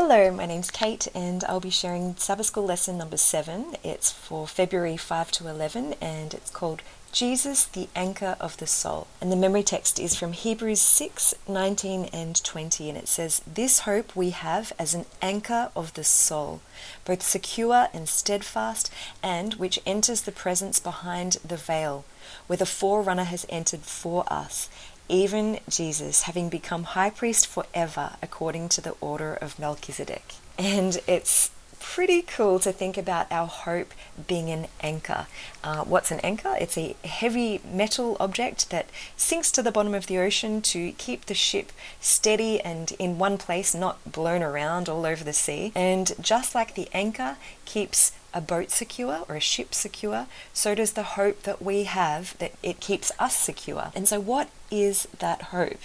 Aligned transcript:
Hello, 0.00 0.30
my 0.30 0.46
name's 0.46 0.70
Kate, 0.70 1.08
and 1.12 1.42
I'll 1.48 1.58
be 1.58 1.70
sharing 1.70 2.14
Sabbath 2.14 2.46
School 2.46 2.64
lesson 2.64 2.96
number 2.96 3.16
seven. 3.16 3.74
It's 3.82 4.12
for 4.12 4.46
February 4.46 4.96
5 4.96 5.32
to 5.32 5.48
11, 5.48 5.96
and 6.00 6.32
it's 6.34 6.50
called 6.50 6.82
Jesus, 7.10 7.64
the 7.64 7.88
Anchor 7.96 8.36
of 8.38 8.58
the 8.58 8.66
Soul. 8.68 9.08
And 9.20 9.32
the 9.32 9.36
memory 9.36 9.64
text 9.64 9.98
is 9.98 10.14
from 10.14 10.34
Hebrews 10.34 10.80
6 10.80 11.34
19 11.48 12.10
and 12.12 12.44
20, 12.44 12.88
and 12.88 12.96
it 12.96 13.08
says, 13.08 13.42
This 13.44 13.80
hope 13.80 14.14
we 14.14 14.30
have 14.30 14.72
as 14.78 14.94
an 14.94 15.04
anchor 15.20 15.72
of 15.74 15.94
the 15.94 16.04
soul, 16.04 16.60
both 17.04 17.22
secure 17.22 17.88
and 17.92 18.08
steadfast, 18.08 18.92
and 19.20 19.54
which 19.54 19.80
enters 19.84 20.22
the 20.22 20.30
presence 20.30 20.78
behind 20.78 21.38
the 21.44 21.56
veil, 21.56 22.04
where 22.46 22.56
the 22.56 22.66
forerunner 22.66 23.24
has 23.24 23.46
entered 23.48 23.80
for 23.80 24.24
us 24.32 24.68
even 25.08 25.60
Jesus, 25.68 26.22
having 26.22 26.48
become 26.48 26.84
high 26.84 27.10
priest 27.10 27.46
forever 27.46 28.12
according 28.22 28.68
to 28.70 28.80
the 28.80 28.94
order 29.00 29.34
of 29.34 29.58
Melchizedek. 29.58 30.34
And 30.58 31.00
it's 31.06 31.50
pretty 31.80 32.22
cool 32.22 32.58
to 32.58 32.72
think 32.72 32.96
about 32.98 33.26
our 33.30 33.46
hope 33.46 33.92
being 34.26 34.50
an 34.50 34.66
anchor. 34.80 35.26
Uh, 35.62 35.84
what's 35.84 36.10
an 36.10 36.20
anchor? 36.20 36.54
It's 36.60 36.76
a 36.76 36.96
heavy 37.04 37.60
metal 37.64 38.16
object 38.20 38.70
that 38.70 38.86
sinks 39.16 39.50
to 39.52 39.62
the 39.62 39.72
bottom 39.72 39.94
of 39.94 40.06
the 40.06 40.18
ocean 40.18 40.60
to 40.62 40.92
keep 40.92 41.26
the 41.26 41.34
ship 41.34 41.72
steady 42.00 42.60
and 42.60 42.92
in 42.98 43.18
one 43.18 43.38
place, 43.38 43.74
not 43.74 44.12
blown 44.12 44.42
around 44.42 44.88
all 44.88 45.06
over 45.06 45.24
the 45.24 45.32
sea. 45.32 45.72
And 45.74 46.12
just 46.20 46.54
like 46.54 46.74
the 46.74 46.88
anchor 46.92 47.36
keeps 47.64 48.12
a 48.34 48.40
boat 48.40 48.70
secure 48.70 49.24
or 49.28 49.36
a 49.36 49.40
ship 49.40 49.74
secure, 49.74 50.26
so 50.52 50.74
does 50.74 50.92
the 50.92 51.14
hope 51.14 51.42
that 51.42 51.62
we 51.62 51.84
have 51.84 52.36
that 52.38 52.52
it 52.62 52.80
keeps 52.80 53.10
us 53.18 53.36
secure. 53.36 53.90
And 53.94 54.06
so, 54.06 54.20
what 54.20 54.48
is 54.70 55.08
that 55.18 55.42
hope? 55.42 55.80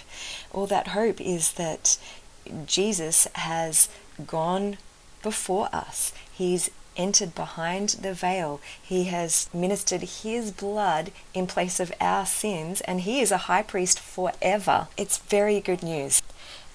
Well, 0.52 0.66
that 0.66 0.88
hope 0.88 1.20
is 1.20 1.52
that 1.52 1.98
Jesus 2.66 3.26
has 3.34 3.88
gone 4.26 4.76
before 5.22 5.68
us. 5.72 6.12
He's 6.32 6.70
entered 6.96 7.34
behind 7.34 7.90
the 8.00 8.14
veil. 8.14 8.60
He 8.80 9.04
has 9.04 9.48
ministered 9.52 10.02
his 10.02 10.50
blood 10.52 11.10
in 11.32 11.46
place 11.46 11.80
of 11.80 11.92
our 12.00 12.26
sins, 12.26 12.80
and 12.82 13.00
he 13.00 13.20
is 13.20 13.32
a 13.32 13.48
high 13.48 13.62
priest 13.62 13.98
forever. 13.98 14.88
It's 14.96 15.18
very 15.18 15.60
good 15.60 15.82
news. 15.82 16.22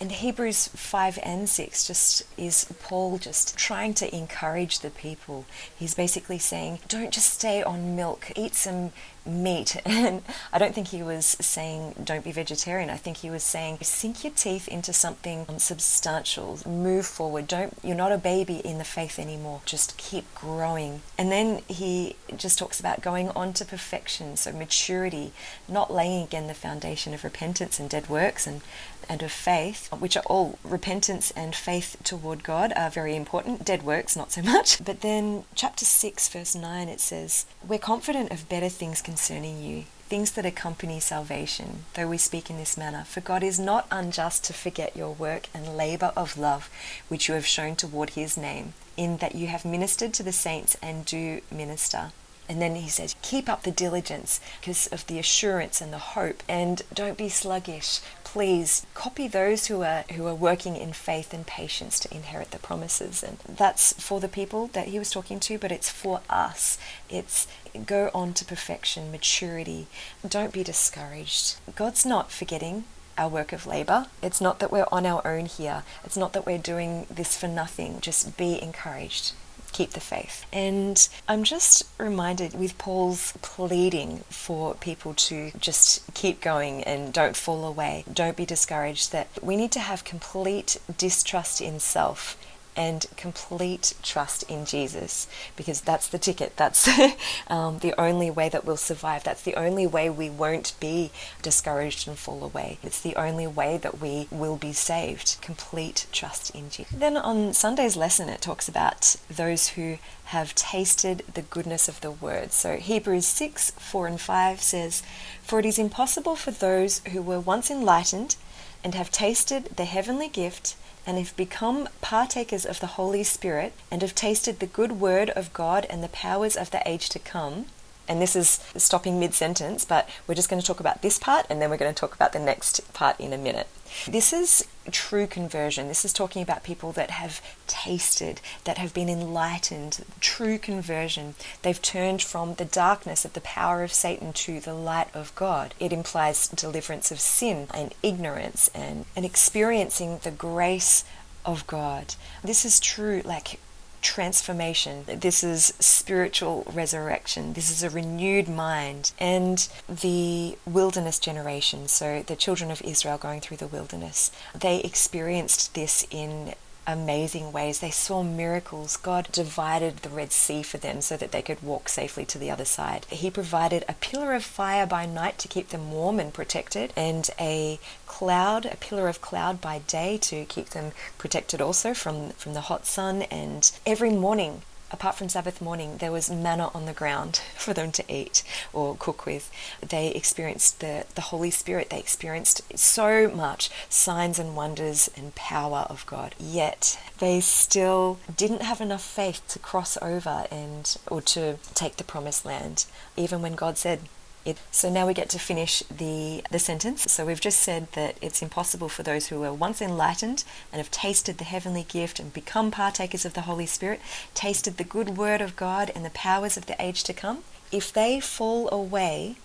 And 0.01 0.13
Hebrews 0.13 0.69
5 0.69 1.19
and 1.23 1.49
6 1.49 1.87
just 1.87 2.23
is 2.37 2.65
Paul 2.81 3.17
just 3.17 3.57
trying 3.57 3.93
to 3.95 4.15
encourage 4.15 4.79
the 4.79 4.89
people. 4.89 5.45
He's 5.77 5.93
basically 5.93 6.39
saying, 6.39 6.79
don't 6.87 7.11
just 7.11 7.33
stay 7.33 7.61
on 7.61 7.97
milk, 7.97 8.31
eat 8.35 8.55
some 8.55 8.91
meat. 9.25 9.75
And 9.99 10.21
I 10.53 10.59
don't 10.59 10.73
think 10.73 10.87
he 10.87 11.03
was 11.03 11.25
saying 11.25 11.95
don't 12.03 12.23
be 12.23 12.31
vegetarian. 12.31 12.89
I 12.89 12.95
think 12.95 13.17
he 13.17 13.29
was 13.29 13.43
saying 13.43 13.79
sink 13.81 14.23
your 14.23 14.31
teeth 14.31 14.67
into 14.67 14.93
something 14.93 15.45
substantial. 15.57 16.59
Move 16.65 17.05
forward. 17.05 17.47
Don't 17.47 17.77
you're 17.83 17.97
not 17.97 18.11
a 18.11 18.17
baby 18.17 18.57
in 18.57 18.77
the 18.77 18.83
faith 18.83 19.19
anymore. 19.19 19.61
Just 19.65 19.97
keep 19.97 20.33
growing. 20.35 21.01
And 21.17 21.31
then 21.31 21.61
he 21.67 22.15
just 22.35 22.57
talks 22.57 22.79
about 22.79 23.01
going 23.01 23.29
on 23.31 23.51
to 23.53 23.65
perfection, 23.65 24.37
so 24.37 24.53
maturity, 24.53 25.33
not 25.67 25.91
laying 25.91 26.23
again 26.23 26.47
the 26.47 26.53
foundation 26.53 27.13
of 27.13 27.23
repentance 27.23 27.79
and 27.79 27.89
dead 27.89 28.09
works 28.09 28.47
and 28.47 28.61
and 29.09 29.23
of 29.23 29.31
faith, 29.31 29.91
which 29.91 30.15
are 30.15 30.23
all 30.27 30.59
repentance 30.63 31.31
and 31.31 31.55
faith 31.55 31.97
toward 32.03 32.43
God 32.43 32.71
are 32.75 32.91
very 32.91 33.15
important. 33.15 33.65
Dead 33.65 33.81
works, 33.81 34.15
not 34.15 34.31
so 34.31 34.43
much. 34.43 34.81
But 34.83 35.01
then, 35.01 35.43
chapter 35.55 35.83
6, 35.83 36.29
verse 36.29 36.55
9, 36.55 36.87
it 36.87 37.01
says, 37.01 37.47
We're 37.67 37.79
confident 37.79 38.31
of 38.31 38.47
better 38.47 38.69
things 38.69 39.01
concerning 39.01 39.61
you, 39.63 39.85
things 40.07 40.31
that 40.33 40.45
accompany 40.45 40.99
salvation, 40.99 41.85
though 41.95 42.07
we 42.07 42.19
speak 42.19 42.49
in 42.49 42.57
this 42.57 42.77
manner. 42.77 43.03
For 43.03 43.21
God 43.21 43.43
is 43.43 43.59
not 43.59 43.87
unjust 43.91 44.43
to 44.45 44.53
forget 44.53 44.95
your 44.95 45.13
work 45.13 45.47
and 45.53 45.75
labor 45.75 46.13
of 46.15 46.37
love, 46.37 46.69
which 47.07 47.27
you 47.27 47.33
have 47.33 47.47
shown 47.47 47.75
toward 47.75 48.11
his 48.11 48.37
name, 48.37 48.73
in 48.95 49.17
that 49.17 49.35
you 49.35 49.47
have 49.47 49.65
ministered 49.65 50.13
to 50.13 50.23
the 50.23 50.31
saints 50.31 50.77
and 50.81 51.05
do 51.05 51.41
minister. 51.51 52.11
And 52.49 52.59
then 52.59 52.73
he 52.73 52.89
says, 52.89 53.15
keep 53.21 53.47
up 53.47 53.61
the 53.61 53.69
diligence 53.69 54.41
because 54.59 54.87
of 54.87 55.05
the 55.05 55.19
assurance 55.19 55.81
and 55.81 55.93
the 55.93 55.99
hope, 55.99 56.41
and 56.49 56.81
don't 56.91 57.17
be 57.17 57.29
sluggish. 57.29 57.99
Please 58.31 58.85
copy 58.93 59.27
those 59.27 59.65
who 59.65 59.81
are 59.81 60.03
who 60.13 60.27
are 60.27 60.35
working 60.35 60.75
in 60.75 60.93
faith 60.93 61.33
and 61.33 61.47
patience 61.47 61.99
to 61.99 62.13
inherit 62.15 62.51
the 62.51 62.59
promises. 62.59 63.23
And 63.23 63.39
that's 63.47 63.93
for 63.93 64.19
the 64.19 64.27
people 64.27 64.67
that 64.73 64.89
he 64.89 64.99
was 64.99 65.09
talking 65.09 65.39
to, 65.39 65.57
but 65.57 65.71
it's 65.71 65.89
for 65.89 66.21
us. 66.29 66.77
It's 67.09 67.47
go 67.87 68.11
on 68.13 68.35
to 68.35 68.45
perfection, 68.45 69.11
maturity. 69.11 69.87
Don't 70.27 70.53
be 70.53 70.63
discouraged. 70.63 71.55
God's 71.75 72.05
not 72.05 72.31
forgetting 72.31 72.83
our 73.17 73.29
work 73.29 73.51
of 73.51 73.65
labor. 73.65 74.05
It's 74.21 74.39
not 74.39 74.59
that 74.59 74.71
we're 74.71 74.85
on 74.91 75.07
our 75.07 75.25
own 75.25 75.47
here. 75.47 75.81
It's 76.03 76.15
not 76.15 76.33
that 76.33 76.45
we're 76.45 76.59
doing 76.59 77.07
this 77.09 77.35
for 77.35 77.47
nothing. 77.47 77.99
Just 77.99 78.37
be 78.37 78.61
encouraged 78.61 79.33
keep 79.71 79.91
the 79.91 79.99
faith. 79.99 80.45
And 80.51 81.07
I'm 81.27 81.43
just 81.43 81.83
reminded 81.97 82.57
with 82.57 82.77
Paul's 82.77 83.33
pleading 83.41 84.23
for 84.29 84.75
people 84.75 85.13
to 85.15 85.51
just 85.59 86.13
keep 86.13 86.41
going 86.41 86.83
and 86.83 87.13
don't 87.13 87.35
fall 87.35 87.65
away, 87.65 88.05
don't 88.11 88.37
be 88.37 88.45
discouraged, 88.45 89.11
that 89.11 89.27
we 89.41 89.55
need 89.55 89.71
to 89.73 89.79
have 89.79 90.03
complete 90.03 90.79
distrust 90.97 91.61
in 91.61 91.79
self 91.79 92.37
and 92.79 93.07
complete 93.17 93.93
trust 94.01 94.41
in 94.43 94.63
Jesus 94.63 95.27
because 95.57 95.81
that's 95.81 96.07
the 96.07 96.17
ticket. 96.17 96.55
That's 96.55 96.87
um, 97.49 97.79
the 97.79 97.93
only 97.99 98.31
way 98.31 98.47
that 98.47 98.63
we'll 98.63 98.77
survive. 98.77 99.25
That's 99.25 99.41
the 99.41 99.55
only 99.55 99.85
way 99.85 100.09
we 100.09 100.29
won't 100.29 100.71
be 100.79 101.11
discouraged 101.41 102.07
and 102.07 102.17
fall 102.17 102.41
away. 102.41 102.77
It's 102.81 103.01
the 103.01 103.17
only 103.17 103.45
way 103.45 103.77
that 103.79 103.99
we 103.99 104.29
will 104.31 104.55
be 104.55 104.71
saved. 104.71 105.41
Complete 105.41 106.07
trust 106.13 106.55
in 106.55 106.69
Jesus. 106.69 106.97
Then 106.97 107.17
on 107.17 107.53
Sunday's 107.53 107.97
lesson, 107.97 108.29
it 108.29 108.39
talks 108.39 108.69
about 108.69 109.17
those 109.29 109.69
who 109.69 109.97
have 110.25 110.55
tasted 110.55 111.25
the 111.33 111.41
goodness 111.41 111.89
of 111.89 111.99
the 111.99 112.11
word. 112.11 112.53
So 112.53 112.77
Hebrews 112.77 113.25
6 113.25 113.71
4 113.71 114.07
and 114.07 114.21
5 114.21 114.61
says, 114.61 115.03
For 115.41 115.59
it 115.59 115.65
is 115.65 115.77
impossible 115.77 116.37
for 116.37 116.51
those 116.51 116.99
who 117.11 117.21
were 117.21 117.41
once 117.41 117.69
enlightened 117.69 118.37
and 118.85 118.95
have 118.95 119.11
tasted 119.11 119.65
the 119.75 119.83
heavenly 119.83 120.29
gift 120.29 120.77
and 121.09 121.17
have 121.17 121.35
become 121.35 121.89
partakers 122.01 122.67
of 122.67 122.79
the 122.81 122.85
Holy 122.85 123.23
Spirit, 123.23 123.73
and 123.89 124.03
have 124.03 124.13
tasted 124.13 124.59
the 124.59 124.67
good 124.67 124.91
word 124.91 125.31
of 125.31 125.51
God 125.53 125.87
and 125.89 126.03
the 126.03 126.07
powers 126.09 126.55
of 126.55 126.69
the 126.69 126.87
age 126.87 127.09
to 127.09 127.17
come. 127.17 127.65
And 128.09 128.21
this 128.21 128.35
is 128.35 128.59
stopping 128.75 129.19
mid 129.19 129.33
sentence, 129.33 129.85
but 129.85 130.09
we're 130.27 130.35
just 130.35 130.49
going 130.49 130.59
to 130.59 130.67
talk 130.67 130.79
about 130.79 131.01
this 131.01 131.19
part 131.19 131.45
and 131.49 131.61
then 131.61 131.69
we're 131.69 131.77
going 131.77 131.93
to 131.93 131.99
talk 131.99 132.15
about 132.15 132.33
the 132.33 132.39
next 132.39 132.91
part 132.93 133.19
in 133.19 133.31
a 133.31 133.37
minute. 133.37 133.67
This 134.07 134.33
is 134.33 134.67
true 134.91 135.27
conversion. 135.27 135.87
This 135.87 136.03
is 136.03 136.13
talking 136.13 136.41
about 136.41 136.63
people 136.63 136.91
that 136.93 137.11
have 137.11 137.41
tasted, 137.67 138.41
that 138.63 138.77
have 138.77 138.93
been 138.93 139.09
enlightened, 139.09 140.05
true 140.19 140.57
conversion. 140.57 141.35
They've 141.61 141.81
turned 141.81 142.21
from 142.21 142.55
the 142.55 142.65
darkness 142.65 143.25
of 143.25 143.33
the 143.33 143.41
power 143.41 143.83
of 143.83 143.93
Satan 143.93 144.33
to 144.33 144.59
the 144.59 144.73
light 144.73 145.13
of 145.13 145.33
God. 145.35 145.73
It 145.79 145.93
implies 145.93 146.47
deliverance 146.47 147.11
of 147.11 147.19
sin 147.19 147.67
and 147.73 147.93
ignorance 148.03 148.69
and, 148.73 149.05
and 149.15 149.25
experiencing 149.25 150.19
the 150.23 150.31
grace 150.31 151.03
of 151.45 151.65
God. 151.67 152.15
This 152.43 152.65
is 152.65 152.79
true, 152.79 153.21
like 153.23 153.59
transformation. 154.01 155.03
This 155.07 155.43
is 155.43 155.73
spiritual 155.79 156.63
resurrection. 156.71 157.53
This 157.53 157.69
is 157.69 157.83
a 157.83 157.89
renewed 157.89 158.47
mind. 158.47 159.11
And 159.19 159.67
the 159.87 160.57
wilderness 160.65 161.19
generation, 161.19 161.87
so 161.87 162.23
the 162.23 162.35
children 162.35 162.71
of 162.71 162.81
Israel 162.81 163.17
going 163.17 163.41
through 163.41 163.57
the 163.57 163.67
wilderness, 163.67 164.31
they 164.53 164.79
experienced 164.79 165.73
this 165.75 166.05
in 166.11 166.55
amazing 166.87 167.51
ways. 167.51 167.79
They 167.79 167.91
saw 167.91 168.23
miracles. 168.23 168.97
God 168.97 169.29
divided 169.31 169.97
the 169.97 170.09
Red 170.09 170.31
Sea 170.31 170.63
for 170.63 170.77
them 170.77 171.01
so 171.01 171.17
that 171.17 171.31
they 171.31 171.41
could 171.41 171.61
walk 171.61 171.89
safely 171.89 172.25
to 172.25 172.37
the 172.37 172.49
other 172.51 172.65
side. 172.65 173.05
He 173.09 173.29
provided 173.29 173.85
a 173.87 173.93
pillar 173.93 174.33
of 174.33 174.43
fire 174.43 174.85
by 174.85 175.05
night 175.05 175.37
to 175.39 175.47
keep 175.47 175.69
them 175.69 175.91
warm 175.91 176.19
and 176.19 176.33
protected, 176.33 176.93
and 176.95 177.29
a 177.39 177.79
cloud, 178.05 178.65
a 178.65 178.75
pillar 178.75 179.07
of 179.07 179.21
cloud 179.21 179.61
by 179.61 179.79
day 179.79 180.17
to 180.17 180.45
keep 180.45 180.69
them 180.69 180.91
protected 181.17 181.61
also 181.61 181.93
from, 181.93 182.31
from 182.31 182.53
the 182.53 182.61
hot 182.61 182.85
sun. 182.85 183.23
And 183.23 183.71
every 183.85 184.11
morning 184.11 184.61
apart 184.91 185.15
from 185.15 185.29
Sabbath 185.29 185.61
morning, 185.61 185.97
there 185.97 186.11
was 186.11 186.29
manna 186.29 186.71
on 186.73 186.85
the 186.85 186.93
ground 186.93 187.41
for 187.55 187.73
them 187.73 187.91
to 187.93 188.03
eat 188.13 188.43
or 188.73 188.95
cook 188.97 189.25
with. 189.25 189.51
They 189.87 190.09
experienced 190.09 190.79
the, 190.79 191.05
the 191.15 191.21
Holy 191.21 191.51
Spirit. 191.51 191.89
They 191.89 191.99
experienced 191.99 192.77
so 192.77 193.29
much 193.29 193.69
signs 193.89 194.39
and 194.39 194.55
wonders 194.55 195.09
and 195.15 195.35
power 195.35 195.85
of 195.89 196.05
God. 196.05 196.35
Yet 196.39 196.99
they 197.19 197.39
still 197.39 198.19
didn't 198.35 198.61
have 198.61 198.81
enough 198.81 199.03
faith 199.03 199.41
to 199.49 199.59
cross 199.59 199.97
over 200.01 200.45
and 200.51 200.97
or 201.07 201.21
to 201.21 201.57
take 201.73 201.97
the 201.97 202.03
promised 202.03 202.45
land, 202.45 202.85
even 203.17 203.41
when 203.41 203.55
God 203.55 203.77
said, 203.77 204.01
it. 204.45 204.57
So 204.71 204.89
now 204.89 205.05
we 205.07 205.13
get 205.13 205.29
to 205.29 205.39
finish 205.39 205.83
the, 205.83 206.43
the 206.49 206.59
sentence. 206.59 207.11
So 207.11 207.25
we've 207.25 207.41
just 207.41 207.59
said 207.59 207.91
that 207.93 208.17
it's 208.21 208.41
impossible 208.41 208.89
for 208.89 209.03
those 209.03 209.27
who 209.27 209.39
were 209.39 209.53
once 209.53 209.81
enlightened 209.81 210.43
and 210.71 210.79
have 210.79 210.91
tasted 210.91 211.37
the 211.37 211.43
heavenly 211.43 211.83
gift 211.83 212.19
and 212.19 212.33
become 212.33 212.71
partakers 212.71 213.25
of 213.25 213.33
the 213.33 213.41
Holy 213.41 213.65
Spirit, 213.65 213.99
tasted 214.33 214.77
the 214.77 214.83
good 214.83 215.17
word 215.17 215.41
of 215.41 215.55
God 215.55 215.91
and 215.93 216.05
the 216.05 216.09
powers 216.09 216.57
of 216.57 216.65
the 216.65 216.81
age 216.81 217.03
to 217.03 217.13
come. 217.13 217.43
If 217.71 217.93
they 217.93 218.19
fall 218.19 218.69
away, 218.71 219.35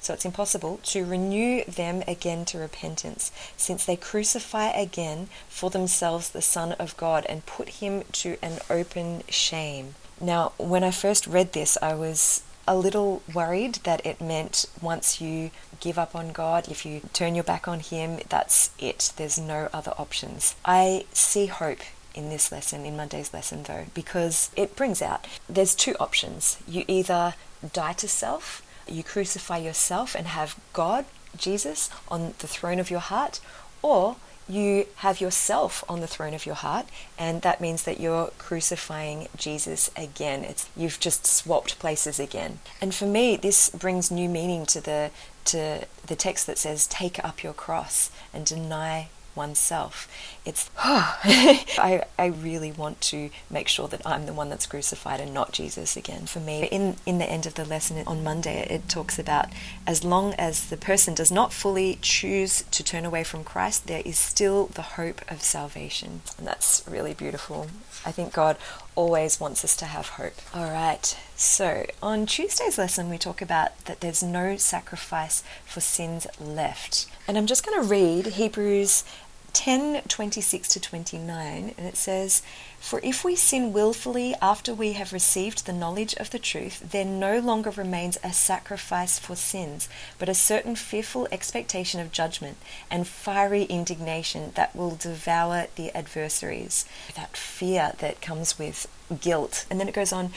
so 0.00 0.14
it's 0.14 0.24
impossible, 0.24 0.80
to 0.84 1.04
renew 1.04 1.64
them 1.64 2.02
again 2.08 2.44
to 2.46 2.58
repentance, 2.58 3.30
since 3.56 3.84
they 3.84 3.96
crucify 3.96 4.70
again 4.70 5.28
for 5.48 5.70
themselves 5.70 6.30
the 6.30 6.42
Son 6.42 6.72
of 6.72 6.96
God 6.96 7.26
and 7.26 7.46
put 7.46 7.68
him 7.68 8.04
to 8.12 8.36
an 8.42 8.60
open 8.68 9.22
shame. 9.28 9.94
Now, 10.20 10.52
when 10.58 10.84
I 10.84 10.90
first 10.90 11.26
read 11.26 11.52
this, 11.52 11.78
I 11.80 11.94
was 11.94 12.42
a 12.66 12.76
little 12.76 13.22
worried 13.32 13.76
that 13.84 14.04
it 14.04 14.20
meant 14.20 14.66
once 14.80 15.20
you 15.20 15.50
give 15.80 15.98
up 15.98 16.14
on 16.14 16.32
God, 16.32 16.68
if 16.68 16.84
you 16.84 17.00
turn 17.12 17.34
your 17.34 17.44
back 17.44 17.66
on 17.66 17.80
Him, 17.80 18.20
that's 18.28 18.70
it. 18.78 19.12
There's 19.16 19.38
no 19.38 19.68
other 19.72 19.92
options. 19.98 20.54
I 20.64 21.06
see 21.12 21.46
hope 21.46 21.80
in 22.14 22.28
this 22.28 22.50
lesson, 22.52 22.84
in 22.84 22.96
Monday's 22.96 23.32
lesson 23.32 23.62
though, 23.64 23.86
because 23.94 24.50
it 24.56 24.76
brings 24.76 25.00
out 25.00 25.26
there's 25.48 25.74
two 25.74 25.94
options. 25.98 26.58
You 26.66 26.84
either 26.88 27.34
die 27.72 27.94
to 27.94 28.08
self, 28.08 28.62
you 28.88 29.02
crucify 29.02 29.58
yourself 29.58 30.14
and 30.14 30.26
have 30.26 30.58
God, 30.72 31.04
Jesus, 31.36 31.90
on 32.08 32.34
the 32.38 32.48
throne 32.48 32.78
of 32.78 32.90
your 32.90 33.00
heart, 33.00 33.40
or 33.82 34.16
you 34.50 34.86
have 34.96 35.20
yourself 35.20 35.84
on 35.88 36.00
the 36.00 36.06
throne 36.06 36.34
of 36.34 36.46
your 36.46 36.54
heart, 36.54 36.86
and 37.18 37.42
that 37.42 37.60
means 37.60 37.84
that 37.84 38.00
you're 38.00 38.30
crucifying 38.38 39.28
Jesus 39.36 39.90
again. 39.96 40.44
It's 40.44 40.68
you've 40.76 41.00
just 41.00 41.26
swapped 41.26 41.78
places 41.78 42.18
again. 42.18 42.58
And 42.80 42.94
for 42.94 43.06
me, 43.06 43.36
this 43.36 43.70
brings 43.70 44.10
new 44.10 44.28
meaning 44.28 44.66
to 44.66 44.80
the 44.80 45.10
to 45.46 45.86
the 46.06 46.16
text 46.16 46.46
that 46.46 46.58
says, 46.58 46.86
"Take 46.86 47.22
up 47.24 47.42
your 47.42 47.54
cross 47.54 48.10
and 48.32 48.44
deny 48.44 49.08
oneself. 49.34 50.08
It's, 50.44 50.70
I, 50.78 52.04
I 52.18 52.26
really 52.26 52.72
want 52.72 53.00
to 53.02 53.30
make 53.48 53.68
sure 53.68 53.88
that 53.88 54.06
I'm 54.06 54.26
the 54.26 54.32
one 54.32 54.48
that's 54.48 54.66
crucified 54.66 55.20
and 55.20 55.34
not 55.34 55.52
Jesus 55.52 55.96
again. 55.96 56.26
For 56.26 56.40
me, 56.40 56.64
in, 56.66 56.96
in 57.06 57.18
the 57.18 57.30
end 57.30 57.46
of 57.46 57.54
the 57.54 57.64
lesson 57.64 58.02
on 58.06 58.24
Monday, 58.24 58.66
it 58.68 58.88
talks 58.88 59.18
about 59.18 59.48
as 59.86 60.04
long 60.04 60.34
as 60.34 60.68
the 60.68 60.76
person 60.76 61.14
does 61.14 61.30
not 61.30 61.52
fully 61.52 61.98
choose 62.02 62.62
to 62.70 62.82
turn 62.82 63.04
away 63.04 63.24
from 63.24 63.44
Christ, 63.44 63.86
there 63.86 64.02
is 64.04 64.18
still 64.18 64.66
the 64.66 64.82
hope 64.82 65.22
of 65.30 65.42
salvation. 65.42 66.22
And 66.38 66.46
that's 66.46 66.82
really 66.88 67.14
beautiful. 67.14 67.68
I 68.04 68.12
think 68.12 68.32
God 68.32 68.56
always 68.94 69.40
wants 69.40 69.64
us 69.64 69.76
to 69.76 69.86
have 69.86 70.10
hope. 70.10 70.34
All 70.54 70.70
right, 70.70 71.16
so 71.36 71.86
on 72.02 72.26
Tuesday's 72.26 72.78
lesson, 72.78 73.08
we 73.10 73.18
talk 73.18 73.40
about 73.40 73.78
that 73.86 74.00
there's 74.00 74.22
no 74.22 74.56
sacrifice 74.56 75.42
for 75.64 75.80
sins 75.80 76.26
left. 76.40 77.06
And 77.26 77.38
I'm 77.38 77.46
just 77.46 77.64
going 77.64 77.80
to 77.80 77.88
read 77.88 78.26
Hebrews 78.26 79.04
10 79.52 80.02
26 80.02 80.68
to 80.68 80.80
29, 80.80 81.74
and 81.76 81.86
it 81.86 81.96
says, 81.96 82.42
For 82.80 82.98
if 83.04 83.22
we 83.22 83.36
sin 83.36 83.72
willfully 83.72 84.34
after 84.42 84.74
we 84.74 84.94
have 84.94 85.12
received 85.12 85.64
the 85.64 85.72
knowledge 85.72 86.14
of 86.14 86.30
the 86.30 86.38
truth, 86.38 86.90
there 86.90 87.04
no 87.04 87.38
longer 87.38 87.70
remains 87.70 88.18
a 88.24 88.32
sacrifice 88.32 89.18
for 89.18 89.36
sins, 89.36 89.88
but 90.18 90.28
a 90.28 90.34
certain 90.34 90.74
fearful 90.74 91.28
expectation 91.30 92.00
of 92.00 92.10
judgment 92.10 92.56
and 92.90 93.06
fiery 93.06 93.64
indignation 93.64 94.52
that 94.54 94.74
will 94.74 94.96
devour 94.96 95.66
the 95.76 95.94
adversaries. 95.96 96.84
That 97.14 97.36
fear 97.36 97.92
that 97.98 98.20
comes 98.20 98.58
with 98.58 98.88
guilt. 99.20 99.66
And 99.70 99.78
then 99.78 99.86
it 99.86 99.94
goes 99.94 100.12
on, 100.12 100.32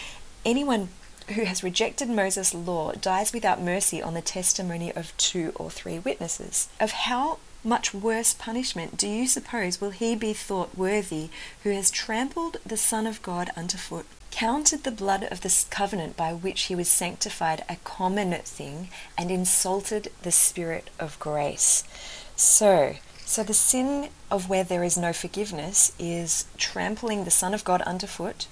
anyone 0.46 0.90
who 1.30 1.46
has 1.46 1.64
rejected 1.64 2.10
Moses' 2.10 2.54
law 2.54 2.92
dies 2.92 3.34
without 3.34 3.62
mercy 3.62 4.02
on 4.02 4.14
the 4.14 4.22
testimony 4.22 4.92
of 4.92 5.16
two 5.18 5.54
or 5.56 5.72
three 5.72 5.98
witnesses. 5.98 6.68
Of 6.80 6.92
how 6.92 7.40
much 7.64 7.94
worse 7.94 8.34
punishment 8.34 8.98
do 8.98 9.08
you 9.08 9.28
suppose 9.28 9.80
will 9.80 9.92
he 9.92 10.16
be 10.16 10.34
thought 10.34 10.78
worthy 10.78 11.30
who 11.64 11.70
has 11.70 11.90
trampled 11.90 12.58
the 12.66 12.78
Son 12.78 13.08
of 13.08 13.22
God 13.22 13.50
under 13.56 13.78
foot, 13.78 14.06
counted 14.32 14.84
the 14.84 14.92
blood 14.92 15.24
of 15.26 15.42
the 15.42 15.66
covenant 15.70 16.18
by 16.18 16.34
which 16.34 16.64
he 16.64 16.76
was 16.76 16.90
sanctified 16.90 17.64
a 17.70 17.78
common 17.84 18.34
thing, 18.42 18.90
and 19.18 19.32
insulted 19.32 20.12
the 20.24 20.32
Spirit 20.32 20.90
of 21.00 21.20
grace? 21.20 21.84
So, 22.36 22.96
so 23.26 23.44
the 23.44 23.54
sin 23.54 24.10
of 24.30 24.50
where 24.50 24.64
there 24.64 24.84
is 24.84 24.98
no 24.98 25.14
forgiveness 25.14 25.94
is 25.98 26.46
trampling 26.58 27.24
the 27.24 27.32
Son 27.32 27.54
of 27.54 27.64
God 27.64 27.82
underfoot, 27.84 28.48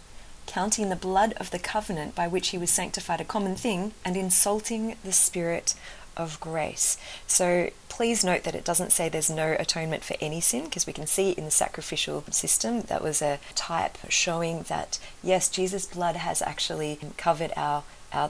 counting 0.46 0.90
the 0.90 0.96
blood 0.96 1.34
of 1.38 1.52
the 1.52 1.60
covenant 1.60 2.16
by 2.16 2.28
which 2.28 2.50
he 2.50 2.58
was 2.58 2.70
sanctified 2.70 3.20
a 3.20 3.26
common 3.26 3.56
thing, 3.56 3.94
and 4.06 4.16
insulting 4.16 4.96
the 5.04 5.12
Spirit 5.12 5.74
of 6.18 6.40
grace. 6.40 6.98
So 7.28 7.70
please 7.90 8.24
note 8.24 8.44
that 8.44 8.56
it 8.56 8.66
doesn't 8.66 8.92
say 8.92 9.10
there's 9.10 9.30
no 9.30 9.56
atonement 9.60 10.04
for 10.04 10.16
any 10.20 10.42
sin, 10.42 10.66
because 10.66 10.88
we 10.88 10.94
can 10.94 11.08
see 11.08 11.32
in 11.32 11.46
the 11.46 11.52
sacrificial 11.52 12.24
system 12.32 12.82
that 12.82 13.04
was 13.04 13.22
a 13.22 13.40
type 13.56 13.98
showing 14.10 14.64
that 14.64 15.00
yes, 15.24 15.50
Jesus' 15.50 15.86
blood 15.86 16.16
has 16.16 16.42
actually 16.42 17.00
covered 17.18 17.52
our 17.56 17.84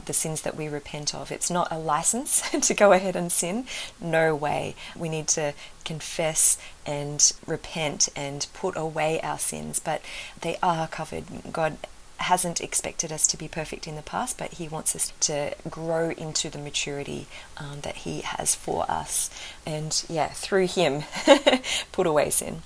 the 0.05 0.13
sins 0.13 0.41
that 0.41 0.55
we 0.55 0.67
repent 0.67 1.15
of. 1.15 1.31
It's 1.31 1.49
not 1.49 1.71
a 1.71 1.79
license 1.79 2.43
to 2.67 2.73
go 2.73 2.93
ahead 2.93 3.15
and 3.15 3.31
sin. 3.31 3.65
No 3.99 4.35
way. 4.35 4.75
We 4.95 5.09
need 5.09 5.27
to 5.29 5.53
confess 5.85 6.57
and 6.85 7.33
repent 7.47 8.09
and 8.15 8.45
put 8.53 8.77
away 8.77 9.19
our 9.21 9.39
sins, 9.39 9.79
but 9.79 10.01
they 10.41 10.57
are 10.61 10.87
covered. 10.87 11.25
God 11.51 11.77
hasn't 12.21 12.61
expected 12.61 13.11
us 13.11 13.27
to 13.27 13.37
be 13.37 13.47
perfect 13.47 13.87
in 13.87 13.95
the 13.95 14.01
past, 14.01 14.37
but 14.37 14.53
He 14.53 14.67
wants 14.67 14.95
us 14.95 15.13
to 15.21 15.53
grow 15.69 16.11
into 16.11 16.49
the 16.49 16.57
maturity 16.57 17.27
um, 17.57 17.81
that 17.81 17.97
He 17.97 18.21
has 18.21 18.55
for 18.55 18.89
us. 18.89 19.29
And 19.65 20.03
yeah, 20.09 20.29
through 20.29 20.67
Him, 20.67 21.03
put 21.91 22.07
away 22.07 22.29
sin. 22.29 22.61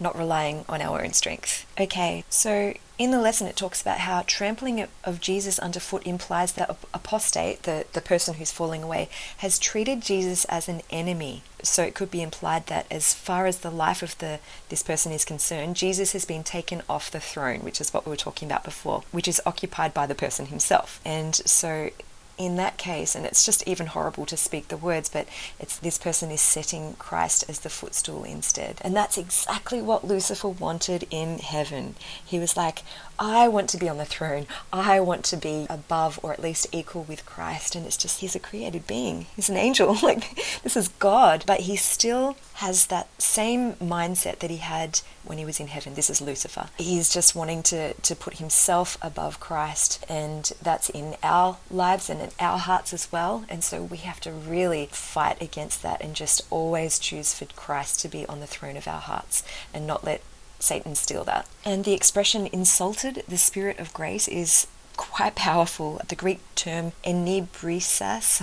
Not 0.00 0.18
relying 0.18 0.64
on 0.68 0.80
our 0.80 1.04
own 1.04 1.12
strength. 1.12 1.66
Okay, 1.78 2.24
so 2.28 2.74
in 3.00 3.12
the 3.12 3.18
lesson, 3.18 3.46
it 3.46 3.56
talks 3.56 3.80
about 3.80 4.00
how 4.00 4.24
trampling 4.26 4.86
of 5.04 5.22
Jesus 5.22 5.58
underfoot 5.58 6.06
implies 6.06 6.52
that 6.52 6.76
apostate, 6.92 7.62
the, 7.62 7.86
the 7.94 8.02
person 8.02 8.34
who's 8.34 8.52
falling 8.52 8.82
away, 8.82 9.08
has 9.38 9.58
treated 9.58 10.02
Jesus 10.02 10.44
as 10.46 10.68
an 10.68 10.82
enemy. 10.90 11.42
So 11.62 11.82
it 11.82 11.94
could 11.94 12.10
be 12.10 12.20
implied 12.20 12.66
that 12.66 12.84
as 12.90 13.14
far 13.14 13.46
as 13.46 13.60
the 13.60 13.70
life 13.70 14.02
of 14.02 14.18
the 14.18 14.38
this 14.68 14.82
person 14.82 15.12
is 15.12 15.24
concerned, 15.24 15.76
Jesus 15.76 16.12
has 16.12 16.26
been 16.26 16.44
taken 16.44 16.82
off 16.90 17.10
the 17.10 17.20
throne, 17.20 17.60
which 17.60 17.80
is 17.80 17.94
what 17.94 18.04
we 18.04 18.10
were 18.10 18.16
talking 18.16 18.48
about 18.48 18.64
before, 18.64 19.02
which 19.12 19.28
is 19.28 19.40
occupied 19.46 19.94
by 19.94 20.06
the 20.06 20.14
person 20.14 20.46
himself. 20.46 21.00
And 21.02 21.34
so 21.34 21.90
in 22.40 22.56
that 22.56 22.78
case, 22.78 23.14
and 23.14 23.26
it's 23.26 23.44
just 23.44 23.68
even 23.68 23.88
horrible 23.88 24.24
to 24.24 24.36
speak 24.36 24.68
the 24.68 24.76
words, 24.78 25.10
but 25.10 25.28
it's 25.58 25.76
this 25.76 25.98
person 25.98 26.30
is 26.30 26.40
setting 26.40 26.94
Christ 26.94 27.44
as 27.50 27.60
the 27.60 27.68
footstool 27.68 28.24
instead. 28.24 28.78
And 28.80 28.96
that's 28.96 29.18
exactly 29.18 29.82
what 29.82 30.06
Lucifer 30.06 30.48
wanted 30.48 31.06
in 31.10 31.40
heaven. 31.40 31.96
He 32.24 32.38
was 32.38 32.56
like, 32.56 32.82
I 33.18 33.46
want 33.48 33.68
to 33.70 33.76
be 33.76 33.90
on 33.90 33.98
the 33.98 34.06
throne. 34.06 34.46
I 34.72 35.00
want 35.00 35.26
to 35.26 35.36
be 35.36 35.66
above 35.68 36.18
or 36.22 36.32
at 36.32 36.40
least 36.40 36.66
equal 36.72 37.02
with 37.02 37.26
Christ. 37.26 37.76
And 37.76 37.84
it's 37.84 37.98
just, 37.98 38.20
he's 38.20 38.34
a 38.34 38.38
created 38.40 38.86
being. 38.86 39.26
He's 39.36 39.50
an 39.50 39.58
angel. 39.58 39.94
like, 40.02 40.34
this 40.62 40.78
is 40.78 40.88
God. 40.88 41.44
But 41.46 41.60
he 41.60 41.76
still 41.76 42.38
has 42.60 42.86
that 42.86 43.08
same 43.18 43.72
mindset 43.74 44.40
that 44.40 44.50
he 44.50 44.58
had 44.58 45.00
when 45.24 45.38
he 45.38 45.46
was 45.46 45.60
in 45.60 45.68
heaven. 45.68 45.94
This 45.94 46.10
is 46.10 46.20
Lucifer. 46.20 46.68
He's 46.76 47.08
just 47.08 47.34
wanting 47.34 47.62
to, 47.64 47.94
to 47.94 48.14
put 48.14 48.34
himself 48.34 48.98
above 49.00 49.40
Christ. 49.40 50.04
And 50.10 50.52
that's 50.62 50.90
in 50.90 51.16
our 51.22 51.56
lives 51.70 52.10
and 52.10 52.20
in 52.20 52.30
our 52.38 52.58
hearts 52.58 52.92
as 52.92 53.10
well. 53.10 53.46
And 53.48 53.64
so 53.64 53.82
we 53.82 53.96
have 53.98 54.20
to 54.20 54.30
really 54.30 54.90
fight 54.92 55.40
against 55.40 55.82
that 55.82 56.02
and 56.02 56.14
just 56.14 56.42
always 56.50 56.98
choose 56.98 57.32
for 57.32 57.46
Christ 57.46 58.00
to 58.00 58.08
be 58.08 58.26
on 58.26 58.40
the 58.40 58.46
throne 58.46 58.76
of 58.76 58.86
our 58.86 59.00
hearts 59.00 59.42
and 59.72 59.86
not 59.86 60.04
let 60.04 60.20
Satan 60.58 60.94
steal 60.94 61.24
that. 61.24 61.46
And 61.64 61.86
the 61.86 61.94
expression 61.94 62.46
insulted 62.52 63.24
the 63.26 63.38
spirit 63.38 63.78
of 63.78 63.94
grace 63.94 64.28
is 64.28 64.66
quite 65.00 65.34
powerful. 65.34 65.98
The 66.06 66.14
Greek 66.14 66.40
term 66.54 66.92
enebrisas, 67.04 68.42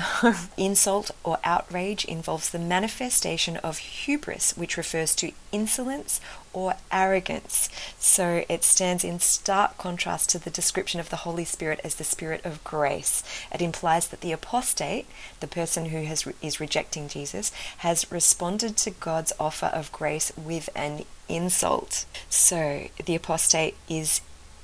insult 0.57 1.11
or 1.23 1.37
outrage, 1.43 2.03
involves 2.03 2.49
the 2.49 2.57
manifestation 2.57 3.57
of 3.57 3.77
hubris, 3.77 4.57
which 4.57 4.75
refers 4.75 5.13
to 5.17 5.33
insolence 5.51 6.19
or 6.53 6.73
arrogance. 6.91 7.69
So 7.99 8.43
it 8.49 8.63
stands 8.63 9.03
in 9.03 9.19
stark 9.19 9.77
contrast 9.77 10.31
to 10.31 10.39
the 10.39 10.49
description 10.49 10.99
of 10.99 11.11
the 11.11 11.17
Holy 11.17 11.45
Spirit 11.45 11.79
as 11.83 11.95
the 11.95 12.03
Spirit 12.03 12.43
of 12.43 12.63
grace. 12.63 13.23
It 13.53 13.61
implies 13.61 14.07
that 14.07 14.21
the 14.21 14.31
apostate, 14.31 15.05
the 15.41 15.47
person 15.47 15.89
who 15.89 16.05
has, 16.05 16.27
is 16.41 16.59
rejecting 16.59 17.07
Jesus, 17.07 17.51
has 17.77 18.11
responded 18.11 18.77
to 18.77 18.89
God's 18.89 19.31
offer 19.39 19.67
of 19.67 19.91
grace 19.91 20.33
with 20.35 20.69
an 20.75 21.05
insult. 21.29 22.05
So 22.29 22.87
the 23.05 23.13
apostate 23.13 23.75
is 23.87 24.21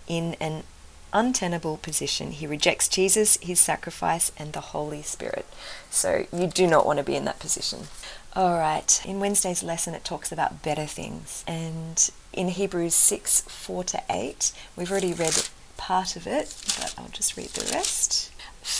in 0.08 0.36
an 0.40 0.64
untenable 1.14 1.78
position. 1.78 2.32
He 2.32 2.48
rejects 2.48 2.88
Jesus, 2.88 3.38
his 3.42 3.60
sacrifice, 3.60 4.32
and 4.38 4.52
the 4.52 4.60
Holy 4.60 5.02
Spirit. 5.02 5.46
So 5.90 6.26
you 6.34 6.48
do 6.48 6.68
not 6.68 6.86
want 6.86 6.98
to 6.98 7.04
be 7.04 7.16
in 7.16 7.26
that 7.26 7.40
position. 7.40 7.88
All 8.36 8.58
right, 8.58 9.02
in 9.06 9.20
Wednesday's 9.20 9.62
lesson, 9.62 9.94
it 9.94 10.04
talks 10.04 10.32
about 10.32 10.64
better 10.64 10.88
things. 10.88 11.44
And 11.46 12.10
in 12.34 12.48
Hebrews 12.50 12.96
6 12.96 13.42
4 13.42 13.84
to 13.84 14.04
8, 14.10 14.52
we've 14.76 14.92
already 14.92 15.14
read 15.14 15.48
part 15.78 16.16
of 16.16 16.26
it, 16.26 16.56
but 16.80 16.96
I'll 16.98 17.10
just 17.10 17.38
read 17.38 17.50
the 17.50 17.72
rest. 17.74 18.32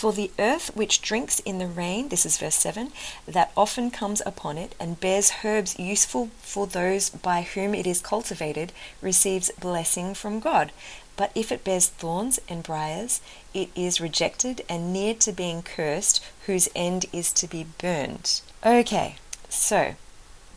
For 0.04 0.12
the 0.12 0.32
earth 0.38 0.76
which 0.76 1.00
drinks 1.00 1.40
in 1.46 1.56
the 1.56 1.66
rain, 1.66 2.10
this 2.10 2.26
is 2.26 2.36
verse 2.36 2.56
7, 2.56 2.92
that 3.26 3.52
often 3.56 3.90
comes 3.90 4.20
upon 4.26 4.58
it 4.58 4.74
and 4.78 5.00
bears 5.00 5.32
herbs 5.42 5.78
useful 5.78 6.28
for 6.42 6.66
those 6.66 7.08
by 7.08 7.40
whom 7.40 7.74
it 7.74 7.86
is 7.86 8.02
cultivated, 8.02 8.74
receives 9.00 9.50
blessing 9.58 10.12
from 10.12 10.40
God. 10.40 10.72
But 11.16 11.32
if 11.34 11.50
it 11.50 11.64
bears 11.64 11.86
thorns 11.88 12.38
and 12.50 12.62
briars, 12.62 13.22
it 13.54 13.70
is 13.74 13.98
rejected 13.98 14.60
and 14.68 14.92
near 14.92 15.14
to 15.14 15.32
being 15.32 15.62
cursed, 15.62 16.22
whose 16.44 16.68
end 16.76 17.06
is 17.10 17.32
to 17.32 17.46
be 17.46 17.64
burned. 17.78 18.42
Okay, 18.62 19.16
so 19.48 19.94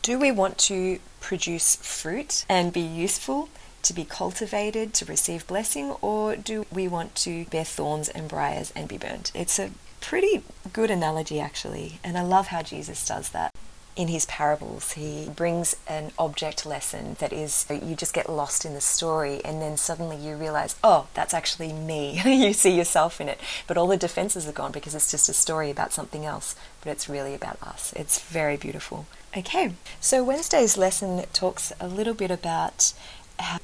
do 0.02 0.18
we 0.18 0.30
want 0.30 0.58
to 0.58 0.98
produce 1.22 1.76
fruit 1.76 2.44
and 2.50 2.70
be 2.70 2.82
useful? 2.82 3.48
To 3.88 3.94
be 3.94 4.04
cultivated, 4.04 4.94
to 4.94 5.04
receive 5.06 5.46
blessing, 5.46 5.92
or 6.02 6.36
do 6.36 6.66
we 6.70 6.86
want 6.86 7.14
to 7.16 7.46
bear 7.46 7.64
thorns 7.64 8.08
and 8.08 8.28
briars 8.28 8.70
and 8.76 8.86
be 8.86 8.98
burnt? 8.98 9.32
It's 9.34 9.58
a 9.58 9.70
pretty 10.00 10.42
good 10.72 10.90
analogy, 10.90 11.40
actually, 11.40 11.98
and 12.04 12.16
I 12.16 12.22
love 12.22 12.48
how 12.48 12.62
Jesus 12.62 13.06
does 13.06 13.30
that. 13.30 13.52
In 13.96 14.08
his 14.08 14.26
parables, 14.26 14.92
he 14.92 15.28
brings 15.34 15.74
an 15.88 16.12
object 16.18 16.64
lesson 16.64 17.16
that 17.18 17.32
is, 17.32 17.66
you 17.68 17.96
just 17.96 18.14
get 18.14 18.30
lost 18.30 18.64
in 18.64 18.74
the 18.74 18.80
story, 18.80 19.40
and 19.44 19.60
then 19.60 19.76
suddenly 19.76 20.16
you 20.16 20.36
realize, 20.36 20.76
oh, 20.84 21.08
that's 21.14 21.34
actually 21.34 21.72
me. 21.72 22.20
you 22.24 22.52
see 22.52 22.76
yourself 22.76 23.20
in 23.20 23.28
it. 23.28 23.40
But 23.66 23.76
all 23.76 23.88
the 23.88 23.96
defenses 23.96 24.46
are 24.46 24.52
gone 24.52 24.70
because 24.70 24.94
it's 24.94 25.10
just 25.10 25.28
a 25.28 25.34
story 25.34 25.70
about 25.70 25.92
something 25.92 26.24
else, 26.24 26.54
but 26.80 26.92
it's 26.92 27.08
really 27.08 27.34
about 27.34 27.60
us. 27.60 27.92
It's 27.96 28.20
very 28.20 28.56
beautiful. 28.56 29.06
Okay, 29.36 29.72
so 30.00 30.24
Wednesday's 30.24 30.78
lesson 30.78 31.22
talks 31.32 31.72
a 31.80 31.86
little 31.86 32.14
bit 32.14 32.30
about 32.30 32.94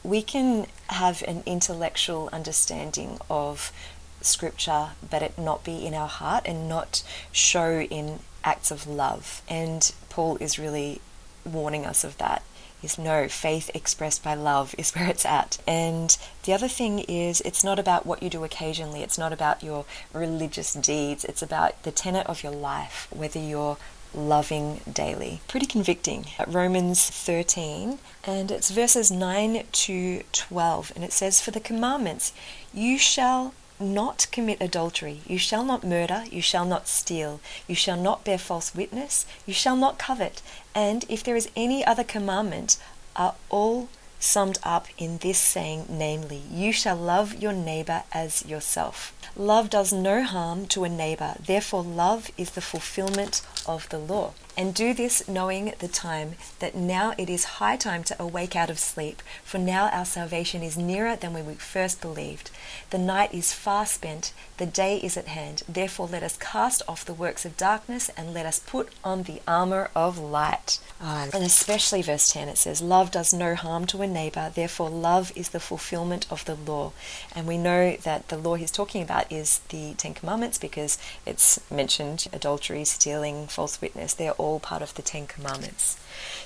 we 0.03 0.23
can 0.23 0.67
have 0.89 1.23
an 1.23 1.43
intellectual 1.47 2.29
understanding 2.33 3.19
of 3.29 3.73
scripture, 4.21 4.91
but 5.09 5.23
it 5.23 5.39
not 5.39 5.65
be 5.65 5.85
in 5.87 5.95
our 5.95 6.09
heart 6.09 6.45
and 6.47 6.69
not 6.69 7.03
show 7.33 7.81
in 7.81 8.21
acts 8.43 8.71
of 8.71 8.87
love. 8.87 9.43
And 9.49 9.93
Paul 10.11 10.37
is 10.39 10.59
really 10.59 11.01
warning 11.45 11.85
us 11.85 12.05
of 12.05 12.19
that. 12.19 12.43
Is 12.83 12.99
no, 12.99 13.29
faith 13.29 13.71
expressed 13.73 14.23
by 14.23 14.35
love 14.35 14.75
is 14.77 14.95
where 14.95 15.09
it's 15.09 15.25
at. 15.25 15.57
And 15.67 16.17
the 16.43 16.53
other 16.53 16.69
thing 16.69 16.99
is, 16.99 17.41
it's 17.41 17.65
not 17.65 17.79
about 17.79 18.05
what 18.05 18.23
you 18.23 18.29
do 18.29 18.45
occasionally, 18.45 19.03
it's 19.03 19.17
not 19.17 19.33
about 19.33 19.63
your 19.63 19.87
religious 20.13 20.75
deeds, 20.75 21.25
it's 21.25 21.41
about 21.41 21.83
the 21.85 21.91
tenet 21.91 22.27
of 22.27 22.43
your 22.43 22.53
life, 22.53 23.09
whether 23.11 23.39
you're 23.39 23.79
loving 24.15 24.81
daily. 24.91 25.41
Pretty 25.49 25.67
convicting. 25.67 26.27
Romans 26.47 27.09
13, 27.11 27.99
and 28.25 28.51
it's 28.51 28.71
verses 28.71 29.11
9 29.11 29.65
to 29.73 30.23
12, 30.33 30.93
and 30.95 31.05
it 31.05 31.13
says, 31.13 31.41
For 31.41 31.51
the 31.51 31.61
commandments, 31.61 32.33
you 32.73 32.99
shall 32.99 33.55
not 33.81 34.27
commit 34.31 34.61
adultery, 34.61 35.21
you 35.27 35.39
shall 35.39 35.65
not 35.65 35.85
murder, 35.85 36.25
you 36.31 36.41
shall 36.41 36.65
not 36.65 36.89
steal, 36.89 37.41
you 37.67 37.75
shall 37.75 37.97
not 37.97 38.25
bear 38.25 38.39
false 38.39 38.75
witness, 38.75 39.27
you 39.47 39.53
shall 39.53 39.77
not 39.77 39.99
covet, 39.99 40.43
and 40.75 41.05
if 41.09 41.25
there 41.25 41.37
is 41.37 41.51
any 41.57 41.85
other 41.85 42.05
commandment, 42.05 42.77
are 43.17 43.35
all 43.51 43.89
summed 44.19 44.59
up 44.63 44.87
in 44.97 45.19
this 45.19 45.39
saying, 45.39 45.87
namely, 45.89 46.43
you 46.51 46.73
shall 46.73 46.97
love 46.97 47.35
your 47.35 47.53
neighbor 47.53 48.03
as 48.13 48.45
yourself. 48.47 49.14
Love 49.37 49.71
does 49.71 49.93
no 49.93 50.23
harm 50.23 50.67
to 50.67 50.85
a 50.85 50.89
neighbor, 50.89 51.35
therefore, 51.45 51.83
love 51.83 52.31
is 52.37 52.51
the 52.51 52.61
fulfillment 52.61 53.43
of 53.67 53.89
the 53.89 53.99
law. 53.99 54.33
And 54.57 54.73
do 54.73 54.95
this 54.95 55.27
knowing 55.27 55.75
the 55.81 55.89
time 55.89 56.37
that 56.61 56.77
now 56.77 57.13
it 57.19 57.29
is 57.29 57.59
high 57.59 57.77
time 57.77 58.05
to 58.05 58.23
awake 58.23 58.55
out 58.55 58.71
of 58.71 58.79
sleep, 58.79 59.21
for 59.43 59.59
now 59.59 59.89
our 59.89 60.05
salvation 60.05 60.63
is 60.63 60.77
nearer 60.77 61.17
than 61.17 61.33
when 61.33 61.45
we 61.45 61.55
first 61.55 62.01
believed. 62.01 62.51
The 62.91 62.99
night 62.99 63.35
is 63.35 63.53
far 63.53 63.85
spent, 63.85 64.33
the 64.59 64.67
day 64.67 64.99
is 64.99 65.17
at 65.17 65.27
hand. 65.27 65.65
Therefore, 65.69 66.07
let 66.07 66.23
us 66.23 66.37
cast 66.37 66.83
off 66.87 67.05
the 67.05 67.15
works 67.15 67.45
of 67.45 67.57
darkness 67.57 68.11
and 68.17 68.33
let 68.33 68.47
us 68.47 68.61
put 68.61 68.93
on 69.03 69.25
the 69.25 69.43
armor 69.49 69.91
of 69.97 70.19
light. 70.19 70.79
Oh, 71.03 71.29
and 71.35 71.43
especially 71.43 72.03
verse 72.03 72.33
10, 72.33 72.49
it 72.49 72.59
says, 72.59 72.81
Love 72.81 73.11
does 73.11 73.35
no 73.35 73.57
harm 73.57 73.87
to 73.87 74.03
a 74.03 74.07
neighbor, 74.07 74.53
therefore, 74.55 74.89
love 74.89 75.33
is 75.35 75.49
the 75.49 75.59
fulfillment 75.59 76.27
of 76.31 76.45
the 76.45 76.55
law. 76.55 76.93
And 77.35 77.49
we 77.49 77.59
know 77.59 77.97
that 78.05 78.29
the 78.29 78.39
law 78.39 78.55
he's 78.55 78.71
talking 78.71 79.03
about 79.03 79.14
is 79.23 79.61
the 79.69 79.95
Ten 79.95 80.15
Commandments 80.15 80.59
because 80.59 80.99
it's 81.25 81.61
mentioned 81.71 82.27
adultery, 82.33 82.85
stealing, 82.85 83.47
false 83.47 83.81
witness. 83.81 84.15
They're 84.15 84.33
all 84.33 84.61
part 84.61 84.83
of 84.83 84.95
the 84.95 85.03
Ten 85.03 85.27
Commandments. 85.27 85.99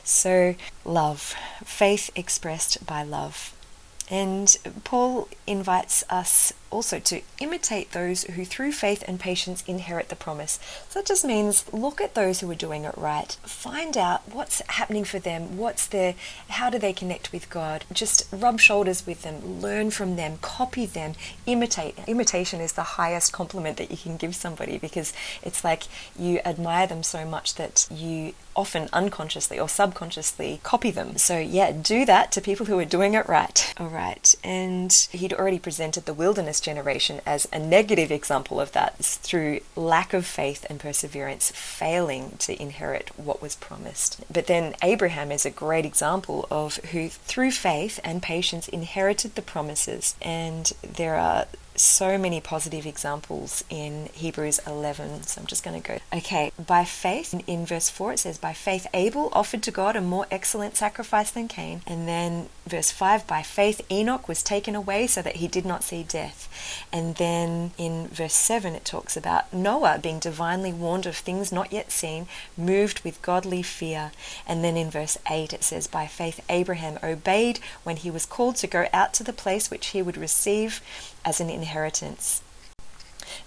So, 0.05 0.55
love, 0.85 1.35
faith 1.65 2.11
expressed 2.15 2.85
by 2.87 3.03
love. 3.03 3.55
And 4.11 4.57
Paul 4.85 5.29
invites 5.47 6.03
us 6.09 6.53
also 6.71 6.99
to 6.99 7.23
imitate 7.41 7.93
those 7.93 8.25
who 8.25 8.45
through 8.45 8.73
faith 8.73 9.03
and 9.07 9.19
patience 9.21 9.65
inherit 9.67 10.09
the 10.09 10.17
promise. 10.17 10.59
So 10.89 11.01
that 11.01 11.07
just 11.07 11.25
means 11.25 11.65
look 11.73 12.01
at 12.01 12.15
those 12.15 12.41
who 12.41 12.51
are 12.51 12.57
doing 12.57 12.85
it 12.85 12.97
right. 12.97 13.37
Find 13.43 13.97
out 13.97 14.23
what's 14.33 14.61
happening 14.69 15.05
for 15.05 15.19
them, 15.19 15.57
what's 15.57 15.87
their 15.87 16.15
how 16.49 16.71
do 16.71 16.79
they 16.79 16.93
connect 16.93 17.33
with 17.33 17.51
God. 17.51 17.85
Just 17.93 18.27
rub 18.33 18.61
shoulders 18.61 19.07
with 19.07 19.23
them, 19.23 19.61
learn 19.61 19.91
from 19.91 20.17
them, 20.17 20.39
copy 20.41 20.87
them, 20.87 21.15
imitate. 21.47 21.99
Imitation 22.07 22.61
is 22.61 22.73
the 22.73 22.83
highest 22.83 23.33
compliment 23.33 23.77
that 23.77 23.91
you 23.91 23.97
can 23.97 24.17
give 24.17 24.35
somebody 24.35 24.79
because 24.79 25.13
it's 25.43 25.65
like 25.65 25.85
you 26.19 26.41
admire 26.45 26.87
them 26.87 27.03
so 27.03 27.25
much 27.25 27.55
that 27.55 27.87
you 27.91 28.35
often 28.57 28.89
unconsciously 28.93 29.59
or 29.59 29.69
subconsciously 29.69 30.61
copy 30.65 30.91
them. 30.91 31.17
So 31.17 31.39
yeah, 31.39 31.71
do 31.71 32.05
that 32.05 32.33
to 32.33 32.41
people 32.41 32.67
who 32.67 32.79
are 32.79 32.85
doing 32.85 33.15
it 33.15 33.29
right. 33.29 33.73
All 33.79 33.87
right. 33.87 34.35
And 34.43 34.93
he'd 35.13 35.33
already 35.33 35.61
presented 35.61 36.07
the 36.07 36.15
wilderness 36.15 36.58
generation 36.61 37.21
as 37.27 37.49
a 37.53 37.59
negative 37.59 38.11
example 38.11 38.61
of 38.61 38.73
that 38.73 38.97
through 38.97 39.61
lack 39.77 40.13
of 40.13 40.27
faith 40.27 40.67
and 40.69 40.81
perseverance, 40.81 41.51
failing 41.53 42.37
to 42.39 42.61
inherit 42.61 43.11
what 43.19 43.43
was 43.43 43.57
promised. 43.57 44.25
But 44.33 44.47
then 44.47 44.75
Abraham 44.83 45.33
is 45.33 45.47
a 45.47 45.51
great 45.51 45.85
example 45.85 46.47
of 46.51 46.77
who, 46.77 47.09
through 47.09 47.53
faith 47.53 48.01
and 48.05 48.23
patience, 48.23 48.69
inherited 48.69 49.35
the 49.35 49.43
promises. 49.43 50.15
And 50.21 50.73
there 50.83 51.17
are 51.17 51.47
so 51.81 52.19
many 52.19 52.41
positive 52.41 52.87
examples 52.87 53.65
in 53.71 54.09
Hebrews 54.13 54.61
11. 54.67 55.25
So 55.25 55.41
I'm 55.41 55.47
just 55.47 55.63
going 55.63 55.81
to 55.81 55.87
go. 55.87 55.99
Okay, 56.13 56.53
by 56.59 56.85
faith, 56.85 57.35
in, 57.47 57.67
verse 57.67 57.89
4, 57.91 58.13
it 58.15 58.19
says, 58.21 58.39
By 58.39 58.53
faith, 58.53 58.87
Abel 58.95 59.31
offered 59.33 59.63
to 59.65 59.71
God 59.71 59.97
a 59.97 60.01
more 60.01 60.27
excellent 60.31 60.77
sacrifice 60.77 61.31
than 61.31 61.49
Cain. 61.49 61.83
And 61.87 62.09
then 62.09 62.49
verse 62.67 62.91
5, 62.91 63.27
by 63.27 63.43
faith, 63.43 63.81
Enoch 63.91 64.29
was 64.29 64.43
taken 64.43 64.75
away 64.75 65.07
so 65.07 65.23
that 65.23 65.37
he 65.37 65.49
did 65.49 65.65
not 65.65 65.85
see 65.85 66.03
death. 66.03 66.49
And 66.93 67.17
then 67.17 67.73
in 67.79 68.09
verse 68.09 68.35
7, 68.35 68.75
it 68.75 68.85
talks 68.85 69.17
about 69.17 69.53
Noah 69.53 69.99
being 70.03 70.19
divinely 70.19 70.73
warned 70.73 71.07
of 71.07 71.17
things 71.17 71.53
not 71.53 71.73
yet 71.73 71.91
seen, 71.91 72.27
moved 72.57 73.01
with 73.01 73.23
godly 73.23 73.63
fear. 73.63 74.13
And 74.47 74.65
then 74.65 74.77
in 74.77 74.91
verse 74.91 75.19
8, 75.31 75.53
it 75.53 75.65
says, 75.65 75.87
By 75.87 76.07
faith, 76.07 76.41
Abraham 76.49 76.99
obeyed 77.03 77.61
when 77.85 77.97
he 77.97 78.11
was 78.11 78.27
called 78.27 78.57
to 78.57 78.67
go 78.67 78.87
out 78.93 79.15
to 79.15 79.25
the 79.25 79.33
place 79.33 79.71
which 79.71 79.89
he 79.89 80.03
would 80.03 80.17
receive 80.17 80.81
as 81.29 81.41
an 81.41 81.51
inheritance. 81.51 82.41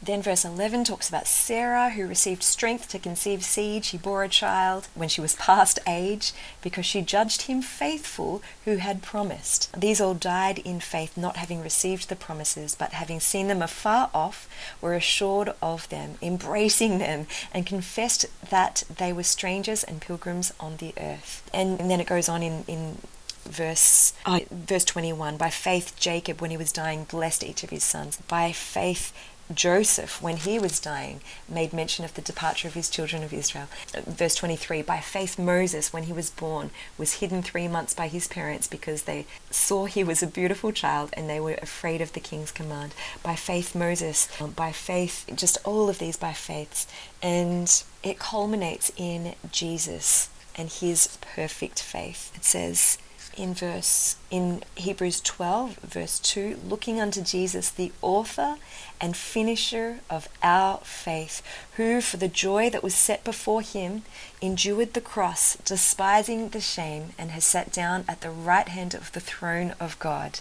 Then 0.04 0.22
verse 0.22 0.46
11 0.46 0.84
talks 0.84 1.10
about 1.10 1.28
Sarah, 1.28 1.90
who 1.90 2.08
received 2.08 2.44
strength 2.44 2.88
to 2.90 3.00
conceive 3.00 3.44
seed. 3.44 3.84
She 3.84 3.98
bore 3.98 4.24
a 4.24 4.30
child 4.30 4.88
when 4.94 5.10
she 5.10 5.22
was 5.22 5.36
past 5.48 5.80
age 5.88 6.32
because 6.62 6.86
she 6.86 7.02
judged 7.02 7.44
him 7.44 7.64
faithful 7.64 8.44
who 8.66 8.78
had 8.78 9.02
promised. 9.02 9.72
These 9.80 10.00
all 10.00 10.14
died 10.14 10.60
in 10.60 10.80
faith, 10.80 11.18
not 11.18 11.38
having 11.38 11.62
received 11.62 12.10
the 12.10 12.16
promises, 12.16 12.76
but 12.76 12.94
having 12.94 13.20
seen 13.20 13.48
them 13.48 13.64
afar 13.64 14.12
off, 14.14 14.48
were 14.80 14.94
assured 14.94 15.54
of 15.60 15.90
them, 15.90 16.20
embracing 16.22 17.00
them, 17.00 17.26
and 17.52 17.66
confessed 17.66 18.28
that 18.50 18.84
they 18.96 19.12
were 19.12 19.24
strangers 19.24 19.84
and 19.84 20.02
pilgrims 20.02 20.54
on 20.60 20.78
the 20.78 20.94
earth. 20.98 21.50
And, 21.52 21.80
and 21.80 21.90
then 21.90 22.00
it 22.00 22.08
goes 22.08 22.30
on 22.30 22.44
in, 22.44 22.64
in 22.68 22.98
verse 23.46 24.14
uh, 24.26 24.40
verse 24.50 24.86
21 24.86 25.38
by 25.38 25.50
faith 25.50 25.96
Jacob 26.00 26.42
when 26.42 26.52
he 26.52 26.58
was 26.58 26.72
dying 26.72 27.06
blessed 27.06 27.44
each 27.44 27.64
of 27.64 27.70
his 27.70 27.84
sons. 27.84 28.18
By 28.28 28.52
faith 28.52 29.14
Joseph 29.54 30.22
when 30.22 30.38
he 30.38 30.60
was 30.60 30.80
dying 30.80 31.22
made 31.50 31.74
mention 31.74 32.06
of 32.06 32.14
the 32.14 32.22
departure 32.22 32.68
of 32.68 32.74
his 32.74 32.90
children 32.90 33.24
of 33.24 33.34
Israel. 33.34 33.68
Uh, 33.96 34.02
verse 34.06 34.36
23 34.36 34.82
by 34.82 35.00
faith 35.00 35.38
Moses 35.38 35.92
when 35.92 36.04
he 36.04 36.14
was 36.14 36.30
born 36.30 36.72
was 36.98 37.16
hidden 37.16 37.42
3 37.42 37.68
months 37.68 37.94
by 37.94 38.08
his 38.08 38.28
parents 38.28 38.68
because 38.68 39.04
they 39.04 39.26
saw 39.50 39.86
he 39.86 40.04
was 40.04 40.24
a 40.24 40.28
beautiful 40.28 40.72
child 40.72 41.10
and 41.14 41.30
they 41.30 41.40
were 41.40 41.60
afraid 41.62 42.02
of 42.02 42.14
the 42.14 42.20
king's 42.20 42.52
command. 42.52 42.94
By 43.24 43.36
faith 43.36 43.76
Moses 43.76 44.28
um, 44.40 44.52
by 44.52 44.72
faith 44.72 45.30
just 45.36 45.58
all 45.66 45.90
of 45.90 46.00
these 46.00 46.18
by 46.18 46.34
faiths 46.34 46.88
and 47.22 47.84
it 48.04 48.20
culminates 48.20 48.92
in 48.96 49.36
Jesus 49.52 50.30
and 50.56 50.70
his 50.70 51.18
perfect 51.22 51.82
faith. 51.82 52.32
It 52.36 52.44
says 52.44 52.98
in 53.38 53.54
verse 53.54 54.16
in 54.30 54.64
Hebrews 54.76 55.22
12 55.22 55.78
verse 55.78 56.20
2 56.20 56.60
looking 56.68 57.00
unto 57.00 57.22
Jesus 57.22 57.70
the 57.70 57.92
author 58.02 58.58
and 59.00 59.16
finisher 59.16 60.00
of 60.10 60.28
our 60.44 60.80
faith 60.80 61.42
who 61.78 62.02
for 62.02 62.18
the 62.18 62.28
joy 62.28 62.70
that 62.70 62.84
was 62.84 62.96
set 62.96 63.24
before 63.24 63.62
him 63.62 64.04
endured 64.42 64.94
the 64.94 65.02
cross 65.02 65.56
despising 65.58 66.50
the 66.50 66.62
shame 66.62 67.14
and 67.18 67.32
has 67.32 67.46
sat 67.46 67.72
down 67.72 68.04
at 68.08 68.22
the 68.22 68.30
right 68.30 68.68
hand 68.68 68.94
of 68.94 69.12
the 69.14 69.20
throne 69.20 69.74
of 69.80 69.98
God 70.00 70.40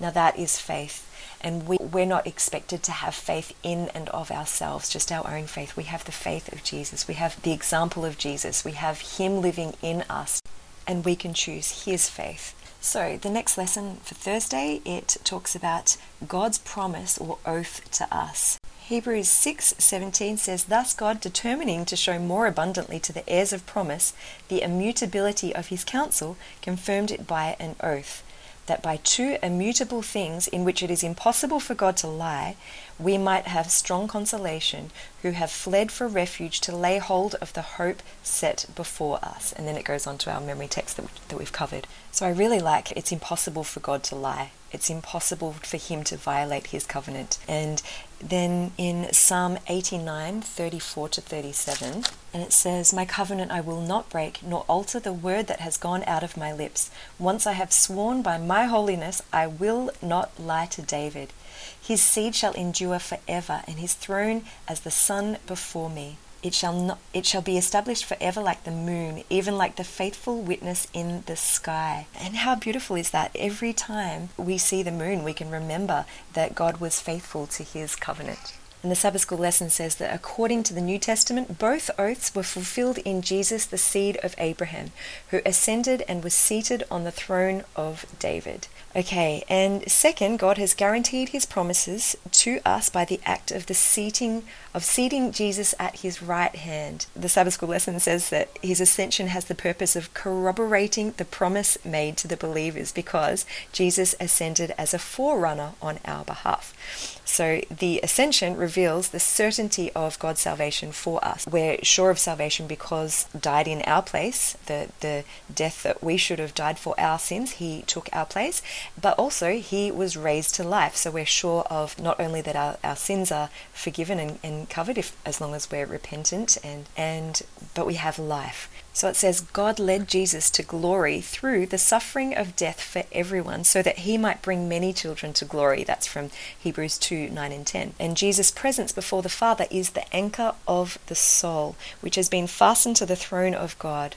now 0.00 0.10
that 0.10 0.38
is 0.38 0.58
faith 0.58 1.08
and 1.42 1.66
we, 1.66 1.76
we're 1.78 2.06
not 2.06 2.26
expected 2.26 2.82
to 2.84 2.92
have 2.92 3.14
faith 3.14 3.52
in 3.62 3.88
and 3.94 4.08
of 4.10 4.30
ourselves, 4.30 4.88
just 4.88 5.10
our 5.10 5.28
own 5.28 5.46
faith. 5.46 5.76
We 5.76 5.84
have 5.84 6.04
the 6.04 6.12
faith 6.12 6.52
of 6.52 6.62
Jesus. 6.62 7.08
We 7.08 7.14
have 7.14 7.40
the 7.42 7.52
example 7.52 8.04
of 8.04 8.16
Jesus. 8.16 8.64
We 8.64 8.72
have 8.72 9.00
Him 9.00 9.40
living 9.40 9.74
in 9.82 10.02
us 10.02 10.41
and 10.86 11.04
we 11.04 11.16
can 11.16 11.34
choose 11.34 11.84
his 11.84 12.08
faith. 12.08 12.54
So, 12.80 13.16
the 13.16 13.30
next 13.30 13.56
lesson 13.56 13.98
for 14.02 14.14
Thursday, 14.14 14.80
it 14.84 15.16
talks 15.22 15.54
about 15.54 15.96
God's 16.26 16.58
promise 16.58 17.16
or 17.18 17.38
oath 17.46 17.88
to 17.92 18.12
us. 18.14 18.58
Hebrews 18.86 19.28
6:17 19.28 20.36
says, 20.36 20.64
"Thus 20.64 20.92
God, 20.92 21.20
determining 21.20 21.84
to 21.86 21.96
show 21.96 22.18
more 22.18 22.46
abundantly 22.46 22.98
to 23.00 23.12
the 23.12 23.28
heirs 23.28 23.52
of 23.52 23.64
promise 23.66 24.12
the 24.48 24.62
immutability 24.62 25.54
of 25.54 25.68
his 25.68 25.84
counsel, 25.84 26.36
confirmed 26.60 27.10
it 27.10 27.26
by 27.26 27.56
an 27.60 27.76
oath." 27.80 28.22
that 28.66 28.82
by 28.82 28.96
two 28.98 29.38
immutable 29.42 30.02
things 30.02 30.46
in 30.46 30.64
which 30.64 30.82
it 30.82 30.90
is 30.90 31.02
impossible 31.02 31.58
for 31.58 31.74
God 31.74 31.96
to 31.96 32.06
lie, 32.06 32.56
we 32.98 33.18
might 33.18 33.46
have 33.46 33.70
strong 33.70 34.08
consolation 34.08 34.90
who 35.22 35.30
have 35.32 35.50
fled 35.50 35.90
for 35.92 36.08
refuge 36.08 36.60
to 36.60 36.76
lay 36.76 36.98
hold 36.98 37.34
of 37.36 37.52
the 37.52 37.62
hope 37.62 38.02
set 38.22 38.66
before 38.74 39.18
us. 39.22 39.52
And 39.52 39.66
then 39.66 39.76
it 39.76 39.84
goes 39.84 40.06
on 40.06 40.18
to 40.18 40.32
our 40.32 40.40
memory 40.40 40.68
text 40.68 40.96
that, 40.96 41.06
that 41.28 41.38
we've 41.38 41.52
covered. 41.52 41.86
So 42.10 42.26
I 42.26 42.30
really 42.30 42.60
like 42.60 42.92
it's 42.92 43.12
impossible 43.12 43.64
for 43.64 43.80
God 43.80 44.02
to 44.04 44.16
lie. 44.16 44.50
It's 44.72 44.88
impossible 44.88 45.52
for 45.52 45.76
him 45.76 46.02
to 46.04 46.16
violate 46.16 46.68
his 46.68 46.86
covenant. 46.86 47.38
And 47.46 47.82
then 48.20 48.72
in 48.78 49.12
Psalm 49.12 49.58
89, 49.68 50.40
34 50.40 51.08
to 51.10 51.20
37, 51.20 52.04
and 52.32 52.42
it 52.42 52.52
says, 52.52 52.92
My 52.92 53.04
covenant 53.04 53.50
I 53.50 53.60
will 53.60 53.82
not 53.82 54.08
break, 54.08 54.42
nor 54.42 54.64
alter 54.68 54.98
the 54.98 55.12
word 55.12 55.46
that 55.48 55.60
has 55.60 55.76
gone 55.76 56.02
out 56.04 56.22
of 56.22 56.38
my 56.38 56.52
lips. 56.52 56.90
Once 57.18 57.46
I 57.46 57.52
have 57.52 57.72
sworn 57.72 58.22
by 58.22 58.38
my 58.38 58.64
holiness, 58.64 59.22
I 59.32 59.46
will 59.46 59.90
not 60.00 60.40
lie 60.40 60.66
to 60.66 60.80
David. 60.82 61.34
His 61.80 62.00
seed 62.00 62.34
shall 62.34 62.52
endure 62.54 62.81
forever, 62.98 63.62
and 63.66 63.78
his 63.78 63.94
throne 63.94 64.44
as 64.68 64.80
the 64.80 64.90
sun 64.90 65.38
before 65.46 65.90
me. 65.90 66.16
It 66.42 66.54
shall 66.54 66.72
not 66.72 66.98
it 67.14 67.24
shall 67.24 67.42
be 67.42 67.56
established 67.56 68.04
forever 68.04 68.42
like 68.42 68.64
the 68.64 68.72
moon, 68.72 69.22
even 69.30 69.56
like 69.56 69.76
the 69.76 69.84
faithful 69.84 70.42
witness 70.42 70.88
in 70.92 71.22
the 71.26 71.36
sky. 71.36 72.06
And 72.18 72.36
how 72.38 72.56
beautiful 72.56 72.96
is 72.96 73.10
that? 73.10 73.30
Every 73.36 73.72
time 73.72 74.30
we 74.36 74.58
see 74.58 74.82
the 74.82 74.90
moon, 74.90 75.22
we 75.22 75.34
can 75.34 75.50
remember 75.50 76.04
that 76.32 76.56
God 76.56 76.78
was 76.78 76.98
faithful 76.98 77.46
to 77.46 77.62
his 77.62 77.94
covenant. 77.94 78.54
And 78.82 78.90
the 78.90 78.96
Sabbath 78.96 79.22
School 79.22 79.38
lesson 79.38 79.70
says 79.70 79.94
that 79.96 80.12
according 80.12 80.64
to 80.64 80.74
the 80.74 80.80
New 80.80 80.98
Testament, 80.98 81.58
both 81.58 81.90
oaths 81.98 82.34
were 82.34 82.42
fulfilled 82.42 82.98
in 82.98 83.22
Jesus, 83.22 83.64
the 83.64 83.78
seed 83.78 84.18
of 84.24 84.34
Abraham, 84.38 84.90
who 85.30 85.40
ascended 85.46 86.02
and 86.08 86.24
was 86.24 86.34
seated 86.34 86.82
on 86.90 87.04
the 87.04 87.12
throne 87.12 87.62
of 87.76 88.06
David. 88.18 88.66
Okay, 88.96 89.44
and 89.48 89.88
second, 89.90 90.38
God 90.38 90.58
has 90.58 90.74
guaranteed 90.74 91.30
his 91.30 91.46
promises 91.46 92.16
to 92.32 92.60
us 92.64 92.90
by 92.90 93.04
the 93.04 93.20
act 93.24 93.52
of 93.52 93.66
the 93.66 93.74
seating 93.74 94.42
of 94.74 94.84
seating 94.84 95.32
Jesus 95.32 95.74
at 95.78 96.00
his 96.00 96.22
right 96.22 96.54
hand. 96.54 97.06
The 97.14 97.28
Sabbath 97.28 97.54
School 97.54 97.68
lesson 97.68 98.00
says 98.00 98.30
that 98.30 98.50
his 98.62 98.80
ascension 98.80 99.28
has 99.28 99.44
the 99.44 99.54
purpose 99.54 99.96
of 99.96 100.12
corroborating 100.14 101.12
the 101.16 101.24
promise 101.24 101.78
made 101.84 102.16
to 102.18 102.28
the 102.28 102.36
believers 102.36 102.90
because 102.90 103.44
Jesus 103.72 104.14
ascended 104.18 104.74
as 104.76 104.94
a 104.94 104.98
forerunner 104.98 105.72
on 105.80 105.98
our 106.04 106.24
behalf. 106.24 107.20
So 107.24 107.62
the 107.70 108.00
ascension 108.02 108.56
reveals 108.72 109.10
the 109.10 109.20
certainty 109.20 109.92
of 109.92 110.18
God's 110.18 110.40
salvation 110.40 110.92
for 110.92 111.22
us. 111.22 111.46
We're 111.46 111.76
sure 111.82 112.08
of 112.08 112.18
salvation 112.18 112.66
because 112.66 113.26
died 113.38 113.68
in 113.68 113.82
our 113.82 114.02
place, 114.02 114.56
the, 114.64 114.88
the 115.00 115.24
death 115.54 115.82
that 115.82 116.02
we 116.02 116.16
should 116.16 116.38
have 116.38 116.54
died 116.54 116.78
for 116.78 116.98
our 116.98 117.18
sins, 117.18 117.52
he 117.62 117.82
took 117.82 118.08
our 118.14 118.24
place, 118.24 118.62
but 118.98 119.18
also 119.18 119.58
he 119.58 119.90
was 119.90 120.16
raised 120.16 120.54
to 120.54 120.64
life. 120.64 120.96
So 120.96 121.10
we're 121.10 121.26
sure 121.26 121.64
of 121.64 122.00
not 122.00 122.18
only 122.18 122.40
that 122.40 122.56
our, 122.56 122.78
our 122.82 122.96
sins 122.96 123.30
are 123.30 123.50
forgiven 123.74 124.18
and, 124.18 124.38
and 124.42 124.70
covered 124.70 124.96
if 124.96 125.14
as 125.26 125.38
long 125.38 125.54
as 125.54 125.70
we're 125.70 125.84
repentant 125.84 126.56
and, 126.64 126.86
and 126.96 127.42
but 127.74 127.86
we 127.86 127.94
have 127.94 128.18
life. 128.18 128.70
So 128.94 129.08
it 129.08 129.16
says, 129.16 129.40
God 129.40 129.78
led 129.78 130.06
Jesus 130.06 130.50
to 130.50 130.62
glory 130.62 131.20
through 131.20 131.66
the 131.66 131.78
suffering 131.78 132.36
of 132.36 132.56
death 132.56 132.80
for 132.80 133.04
everyone, 133.10 133.64
so 133.64 133.82
that 133.82 134.00
he 134.00 134.18
might 134.18 134.42
bring 134.42 134.68
many 134.68 134.92
children 134.92 135.32
to 135.34 135.46
glory. 135.46 135.82
That's 135.82 136.06
from 136.06 136.30
Hebrews 136.58 136.98
2 136.98 137.30
9 137.30 137.52
and 137.52 137.66
10. 137.66 137.94
And 137.98 138.16
Jesus' 138.16 138.50
presence 138.50 138.92
before 138.92 139.22
the 139.22 139.28
Father 139.28 139.66
is 139.70 139.90
the 139.90 140.14
anchor 140.14 140.54
of 140.68 140.98
the 141.06 141.14
soul, 141.14 141.74
which 142.00 142.16
has 142.16 142.28
been 142.28 142.46
fastened 142.46 142.96
to 142.96 143.06
the 143.06 143.16
throne 143.16 143.54
of 143.54 143.78
God 143.78 144.14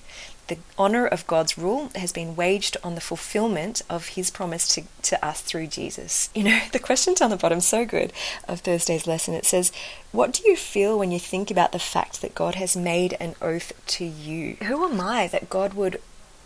the 0.47 0.57
honor 0.77 1.07
of 1.07 1.25
God's 1.27 1.57
rule 1.57 1.89
has 1.95 2.11
been 2.11 2.35
waged 2.35 2.77
on 2.83 2.95
the 2.95 3.01
fulfillment 3.01 3.81
of 3.89 4.09
his 4.09 4.29
promise 4.29 4.67
to, 4.75 4.83
to 5.03 5.25
us 5.25 5.41
through 5.41 5.67
Jesus. 5.67 6.29
You 6.35 6.43
know, 6.43 6.59
the 6.71 6.79
question 6.79 7.13
down 7.13 7.31
the 7.31 7.35
bottom, 7.35 7.61
so 7.61 7.85
good, 7.85 8.13
of 8.47 8.59
Thursday's 8.59 9.07
lesson, 9.07 9.33
it 9.33 9.45
says, 9.45 9.71
What 10.11 10.33
do 10.33 10.43
you 10.47 10.55
feel 10.55 10.97
when 10.99 11.11
you 11.11 11.19
think 11.19 11.49
about 11.49 11.71
the 11.71 11.79
fact 11.79 12.21
that 12.21 12.35
God 12.35 12.55
has 12.55 12.77
made 12.77 13.17
an 13.19 13.35
oath 13.41 13.73
to 13.87 14.05
you? 14.05 14.57
Who 14.63 14.85
am 14.85 15.01
I 15.01 15.27
that 15.27 15.49
God 15.49 15.73
would 15.73 16.01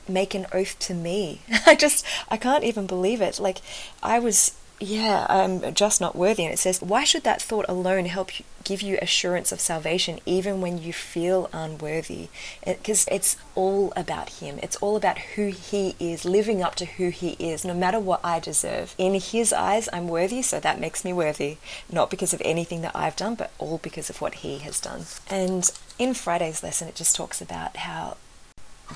make 0.08 0.34
an 0.34 0.48
oath 0.54 0.80
to 0.80 0.94
me? 0.94 1.42
I 1.66 1.76
just, 1.76 2.06
I 2.30 2.38
can't 2.38 2.64
even 2.64 2.88
believe 2.88 3.22
it. 3.22 3.40
Like, 3.40 3.60
I 4.02 4.20
was 4.20 4.56
yeah, 4.80 5.26
I'm 5.30 5.74
just 5.74 6.00
not 6.00 6.16
worthy. 6.16 6.46
And 6.46 6.54
it 6.54 6.58
says, 6.58 6.82
why 6.82 7.04
should 7.04 7.24
that 7.24 7.42
thought 7.42 7.66
alone 7.68 8.06
help 8.06 8.40
you, 8.40 8.46
give 8.64 8.82
you 8.82 8.98
assurance 9.02 9.52
of 9.52 9.60
salvation 9.60 10.20
even 10.26 10.62
when 10.62 10.78
you 10.78 10.94
feel 10.94 11.50
unworthy? 11.52 12.30
Because 12.66 13.06
it, 13.08 13.16
it's 13.16 13.38
all 13.56 13.92
about 13.96 14.30
Him. 14.30 14.60
It's 14.64 14.78
all 14.78 14.96
about 14.96 15.20
who 15.36 15.48
He 15.48 15.96
is, 16.00 16.24
living 16.24 16.62
up 16.64 16.76
to 16.76 16.86
who 16.86 17.10
He 17.10 17.32
is, 17.40 17.66
no 17.66 17.74
matter 17.74 18.00
what 18.00 18.22
I 18.24 18.40
deserve. 18.40 18.96
In 18.98 19.16
His 19.16 19.52
eyes, 19.52 19.90
I'm 19.92 20.08
worthy, 20.08 20.42
so 20.42 20.60
that 20.60 20.80
makes 20.80 21.04
me 21.04 21.12
worthy. 21.12 21.58
Not 21.92 22.10
because 22.10 22.34
of 22.34 22.42
anything 22.46 22.82
that 22.82 22.96
I've 22.96 23.16
done, 23.16 23.36
but 23.36 23.52
all 23.60 23.80
because 23.80 24.10
of 24.10 24.22
what 24.22 24.36
He 24.36 24.60
has 24.60 24.80
done. 24.80 25.02
And 25.30 25.70
in 25.98 26.14
Friday's 26.14 26.64
lesson, 26.64 26.88
it 26.88 26.96
just 26.96 27.16
talks 27.16 27.42
about 27.42 27.76
how 27.76 28.16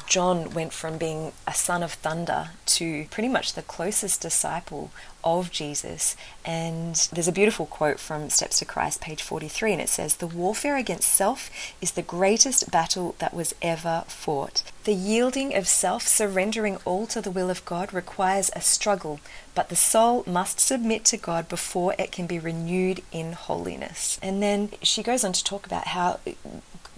John 0.08 0.52
went 0.52 0.74
from 0.74 0.98
being 0.98 1.34
a 1.48 1.54
son 1.54 1.84
of 1.84 1.94
thunder 1.94 2.50
to 2.66 3.06
pretty 3.12 3.30
much 3.30 3.54
the 3.54 3.62
closest 3.62 4.22
disciple 4.22 4.92
of 5.24 5.52
Jesus. 5.52 6.16
And 6.46 6.96
there's 7.14 7.28
a 7.28 7.32
beautiful 7.32 7.66
quote 7.66 8.00
from 8.00 8.30
Steps 8.30 8.60
to 8.60 8.66
Christ, 8.66 9.02
page 9.02 9.22
43, 9.22 9.74
and 9.74 9.82
it 9.82 9.90
says, 9.90 10.16
The 10.16 10.28
warfare 10.28 10.78
against 10.78 11.10
self 11.10 11.50
is 11.82 11.92
the 11.92 12.02
greatest 12.02 12.72
battle 12.72 13.16
that 13.20 13.34
was 13.34 13.56
ever 13.62 14.04
fought. 14.08 14.64
The 14.84 14.94
yielding 14.94 15.56
of 15.56 15.68
self, 15.68 16.08
surrendering 16.08 16.78
all 16.86 17.08
to 17.08 17.22
the 17.22 17.32
will 17.32 17.50
of 17.50 17.64
God, 17.64 17.94
requires 17.94 18.52
a 18.56 18.62
struggle, 18.62 19.20
but 19.56 19.70
the 19.70 19.76
soul 19.76 20.24
must 20.28 20.60
submit 20.60 21.06
to 21.06 21.18
God 21.18 21.48
before 21.48 21.96
it 21.98 22.12
can 22.12 22.28
be 22.28 22.40
renewed 22.40 23.02
in 23.12 23.34
holiness. 23.34 24.20
And 24.22 24.42
then 24.42 24.72
she 24.82 25.04
goes 25.04 25.24
on 25.24 25.34
to 25.34 25.44
talk 25.44 25.66
about 25.66 25.88
how 25.88 26.20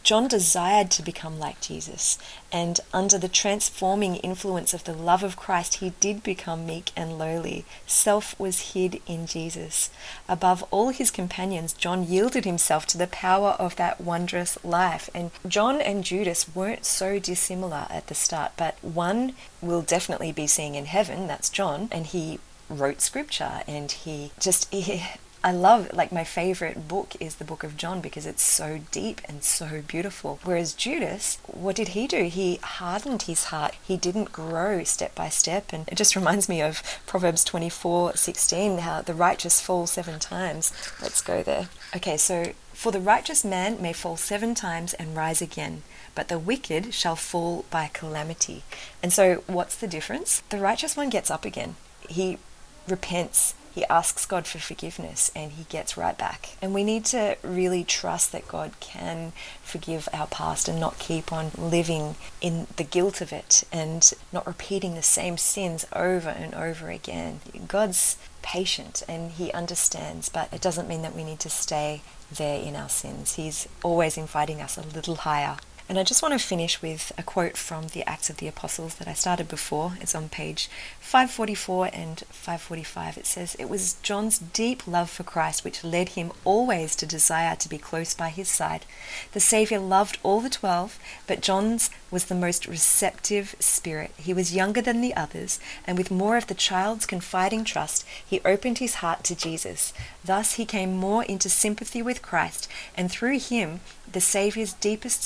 John 0.05 0.27
desired 0.27 0.91
to 0.91 1.01
become 1.01 1.39
like 1.39 1.59
Jesus, 1.59 2.19
and 2.51 2.79
under 2.93 3.17
the 3.17 3.27
transforming 3.27 4.17
influence 4.17 4.71
of 4.71 4.83
the 4.83 4.93
love 4.93 5.23
of 5.23 5.35
Christ, 5.35 5.75
he 5.75 5.93
did 5.99 6.21
become 6.21 6.67
meek 6.67 6.91
and 6.95 7.17
lowly. 7.17 7.65
Self 7.87 8.39
was 8.39 8.73
hid 8.73 9.01
in 9.07 9.25
Jesus. 9.25 9.89
Above 10.29 10.63
all 10.69 10.89
his 10.89 11.09
companions, 11.09 11.73
John 11.73 12.07
yielded 12.07 12.45
himself 12.45 12.85
to 12.87 12.99
the 12.99 13.07
power 13.07 13.55
of 13.57 13.77
that 13.77 13.99
wondrous 13.99 14.63
life. 14.63 15.09
And 15.15 15.31
John 15.47 15.81
and 15.81 16.03
Judas 16.03 16.53
weren't 16.53 16.85
so 16.85 17.17
dissimilar 17.17 17.87
at 17.89 18.05
the 18.05 18.13
start, 18.13 18.51
but 18.57 18.77
one 18.83 19.33
will 19.59 19.81
definitely 19.81 20.31
be 20.31 20.45
seeing 20.45 20.75
in 20.75 20.85
heaven, 20.85 21.25
that's 21.25 21.49
John, 21.49 21.89
and 21.91 22.05
he 22.05 22.37
wrote 22.69 23.01
scripture 23.01 23.61
and 23.67 23.91
he 23.91 24.31
just 24.39 24.71
he, 24.73 25.03
I 25.45 25.51
love, 25.51 25.93
like, 25.93 26.11
my 26.11 26.23
favorite 26.23 26.87
book 26.87 27.13
is 27.19 27.35
the 27.35 27.43
book 27.43 27.63
of 27.63 27.77
John 27.77 28.01
because 28.01 28.25
it's 28.25 28.41
so 28.41 28.81
deep 28.89 29.21
and 29.25 29.43
so 29.43 29.83
beautiful. 29.87 30.39
Whereas 30.43 30.73
Judas, 30.73 31.37
what 31.45 31.75
did 31.75 31.89
he 31.89 32.07
do? 32.07 32.23
He 32.23 32.55
hardened 32.63 33.21
his 33.21 33.45
heart. 33.45 33.75
He 33.83 33.95
didn't 33.95 34.31
grow 34.31 34.83
step 34.83 35.13
by 35.13 35.29
step. 35.29 35.71
And 35.71 35.87
it 35.87 35.99
just 35.99 36.15
reminds 36.15 36.49
me 36.49 36.63
of 36.63 36.81
Proverbs 37.05 37.43
24 37.43 38.15
16, 38.15 38.79
how 38.79 39.03
the 39.03 39.13
righteous 39.13 39.61
fall 39.61 39.85
seven 39.85 40.17
times. 40.17 40.73
Let's 40.99 41.21
go 41.21 41.43
there. 41.43 41.69
Okay, 41.95 42.17
so 42.17 42.53
for 42.73 42.91
the 42.91 42.99
righteous 42.99 43.45
man 43.45 43.79
may 43.79 43.93
fall 43.93 44.17
seven 44.17 44.55
times 44.55 44.95
and 44.95 45.15
rise 45.15 45.43
again, 45.43 45.83
but 46.15 46.27
the 46.27 46.39
wicked 46.39 46.91
shall 46.91 47.15
fall 47.15 47.65
by 47.69 47.91
calamity. 47.93 48.63
And 49.03 49.13
so, 49.13 49.43
what's 49.45 49.75
the 49.75 49.87
difference? 49.87 50.41
The 50.49 50.57
righteous 50.57 50.97
one 50.97 51.11
gets 51.11 51.29
up 51.29 51.45
again. 51.45 51.75
He 52.09 52.39
repents 52.87 53.53
he 53.75 53.83
asks 53.87 54.25
God 54.25 54.47
for 54.47 54.57
forgiveness 54.57 55.29
and 55.35 55.51
he 55.51 55.65
gets 55.65 55.97
right 55.97 56.17
back. 56.17 56.55
And 56.61 56.73
we 56.73 56.85
need 56.85 57.03
to 57.05 57.37
really 57.43 57.83
trust 57.83 58.31
that 58.31 58.47
God 58.47 58.79
can 58.79 59.33
forgive 59.61 60.07
our 60.13 60.27
past 60.27 60.69
and 60.69 60.79
not 60.79 60.97
keep 60.97 61.33
on 61.33 61.51
living 61.57 62.15
in 62.39 62.67
the 62.77 62.85
guilt 62.85 63.19
of 63.19 63.33
it 63.33 63.65
and 63.73 64.13
not 64.31 64.47
repeating 64.47 64.95
the 64.95 65.01
same 65.01 65.37
sins 65.37 65.85
over 65.91 66.29
and 66.29 66.55
over 66.55 66.89
again. 66.89 67.41
God's 67.67 68.17
patient 68.41 69.03
and 69.09 69.31
he 69.31 69.51
understands, 69.51 70.29
but 70.29 70.53
it 70.53 70.61
doesn't 70.61 70.87
mean 70.87 71.01
that 71.01 71.15
we 71.15 71.25
need 71.25 71.41
to 71.41 71.49
stay 71.49 72.01
there 72.31 72.61
in 72.61 72.77
our 72.77 72.89
sins. 72.89 73.35
He's 73.35 73.67
always 73.83 74.17
inviting 74.17 74.61
us 74.61 74.77
a 74.77 74.83
little 74.83 75.17
higher. 75.17 75.57
And 75.87 75.99
I 75.99 76.03
just 76.03 76.23
want 76.23 76.31
to 76.31 76.39
finish 76.39 76.81
with 76.81 77.11
a 77.15 77.21
quote 77.21 77.55
from 77.55 77.89
the 77.89 78.03
Acts 78.09 78.31
of 78.31 78.37
the 78.37 78.47
Apostles 78.47 78.95
that 78.95 79.07
I 79.07 79.13
started 79.13 79.47
before. 79.47 79.93
It's 80.01 80.15
on 80.15 80.29
page 80.29 80.67
544 80.99 81.91
and 81.93 82.19
545. 82.31 83.19
It 83.19 83.27
says, 83.27 83.55
It 83.59 83.69
was 83.69 83.97
John's 84.01 84.39
deep 84.39 84.87
love 84.87 85.11
for 85.11 85.21
Christ 85.21 85.63
which 85.63 85.83
led 85.83 86.09
him 86.09 86.31
always 86.43 86.95
to 86.95 87.05
desire 87.05 87.55
to 87.57 87.69
be 87.69 87.77
close 87.77 88.15
by 88.15 88.29
his 88.29 88.49
side. 88.49 88.87
The 89.33 89.39
Saviour 89.39 89.79
loved 89.79 90.17
all 90.23 90.41
the 90.41 90.49
twelve, 90.49 90.97
but 91.27 91.41
John's 91.41 91.91
was 92.09 92.25
the 92.25 92.33
most 92.33 92.65
receptive 92.65 93.55
spirit. 93.59 94.11
He 94.17 94.33
was 94.33 94.55
younger 94.55 94.81
than 94.81 95.01
the 95.01 95.15
others, 95.15 95.59
and 95.85 95.99
with 95.99 96.09
more 96.09 96.37
of 96.37 96.47
the 96.47 96.55
child's 96.55 97.05
confiding 97.05 97.63
trust, 97.63 98.05
he 98.25 98.41
opened 98.43 98.79
his 98.79 98.95
heart 98.95 99.23
to 99.25 99.35
Jesus. 99.35 99.93
Thus 100.23 100.53
he 100.53 100.65
came 100.65 100.95
more 100.95 101.23
into 101.25 101.49
sympathy 101.49 102.01
with 102.01 102.23
Christ, 102.23 102.67
and 102.95 103.11
through 103.11 103.37
him, 103.37 103.81
the 104.11 104.21
Saviour's 104.21 104.73
deepest 104.73 105.23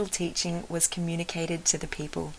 spiritual 0.00 0.16
teaching 0.16 0.64
was 0.70 0.88
communicated 0.88 1.66
to 1.66 1.76
the 1.76 1.86
people. 1.86 2.32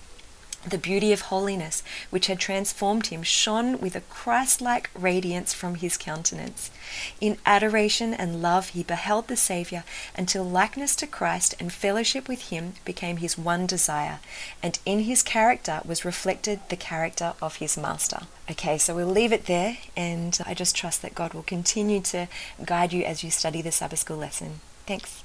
The 0.67 0.79
beauty 0.79 1.11
of 1.13 1.29
holiness, 1.29 1.83
which 2.09 2.25
had 2.25 2.39
transformed 2.39 3.07
him, 3.07 3.21
shone 3.23 3.79
with 3.79 3.95
a 3.95 4.01
Christ 4.01 4.61
like 4.61 4.89
radiance 4.95 5.53
from 5.53 5.75
his 5.75 5.97
countenance. 5.97 6.71
In 7.19 7.37
adoration 7.45 8.15
and 8.15 8.41
love, 8.41 8.69
he 8.69 8.83
beheld 8.83 9.27
the 9.27 9.35
Saviour 9.35 9.83
until 10.15 10.43
likeness 10.43 10.95
to 10.97 11.07
Christ 11.07 11.55
and 11.59 11.71
fellowship 11.71 12.27
with 12.27 12.49
him 12.49 12.73
became 12.83 13.17
his 13.17 13.37
one 13.37 13.67
desire, 13.67 14.19
and 14.63 14.79
in 14.85 15.01
his 15.01 15.21
character 15.21 15.81
was 15.85 16.05
reflected 16.05 16.59
the 16.69 16.75
character 16.75 17.33
of 17.41 17.57
his 17.57 17.77
Master. 17.77 18.21
Okay, 18.49 18.79
so 18.79 18.95
we'll 18.95 19.07
leave 19.07 19.33
it 19.33 19.45
there, 19.45 19.77
and 19.95 20.39
I 20.47 20.55
just 20.55 20.75
trust 20.75 21.01
that 21.01 21.15
God 21.15 21.33
will 21.33 21.43
continue 21.55 22.01
to 22.01 22.27
guide 22.65 22.91
you 22.91 23.03
as 23.03 23.23
you 23.23 23.29
study 23.29 23.61
the 23.61 23.71
Sabbath 23.71 23.99
School 23.99 24.17
lesson. 24.17 24.61
Thanks. 24.87 25.23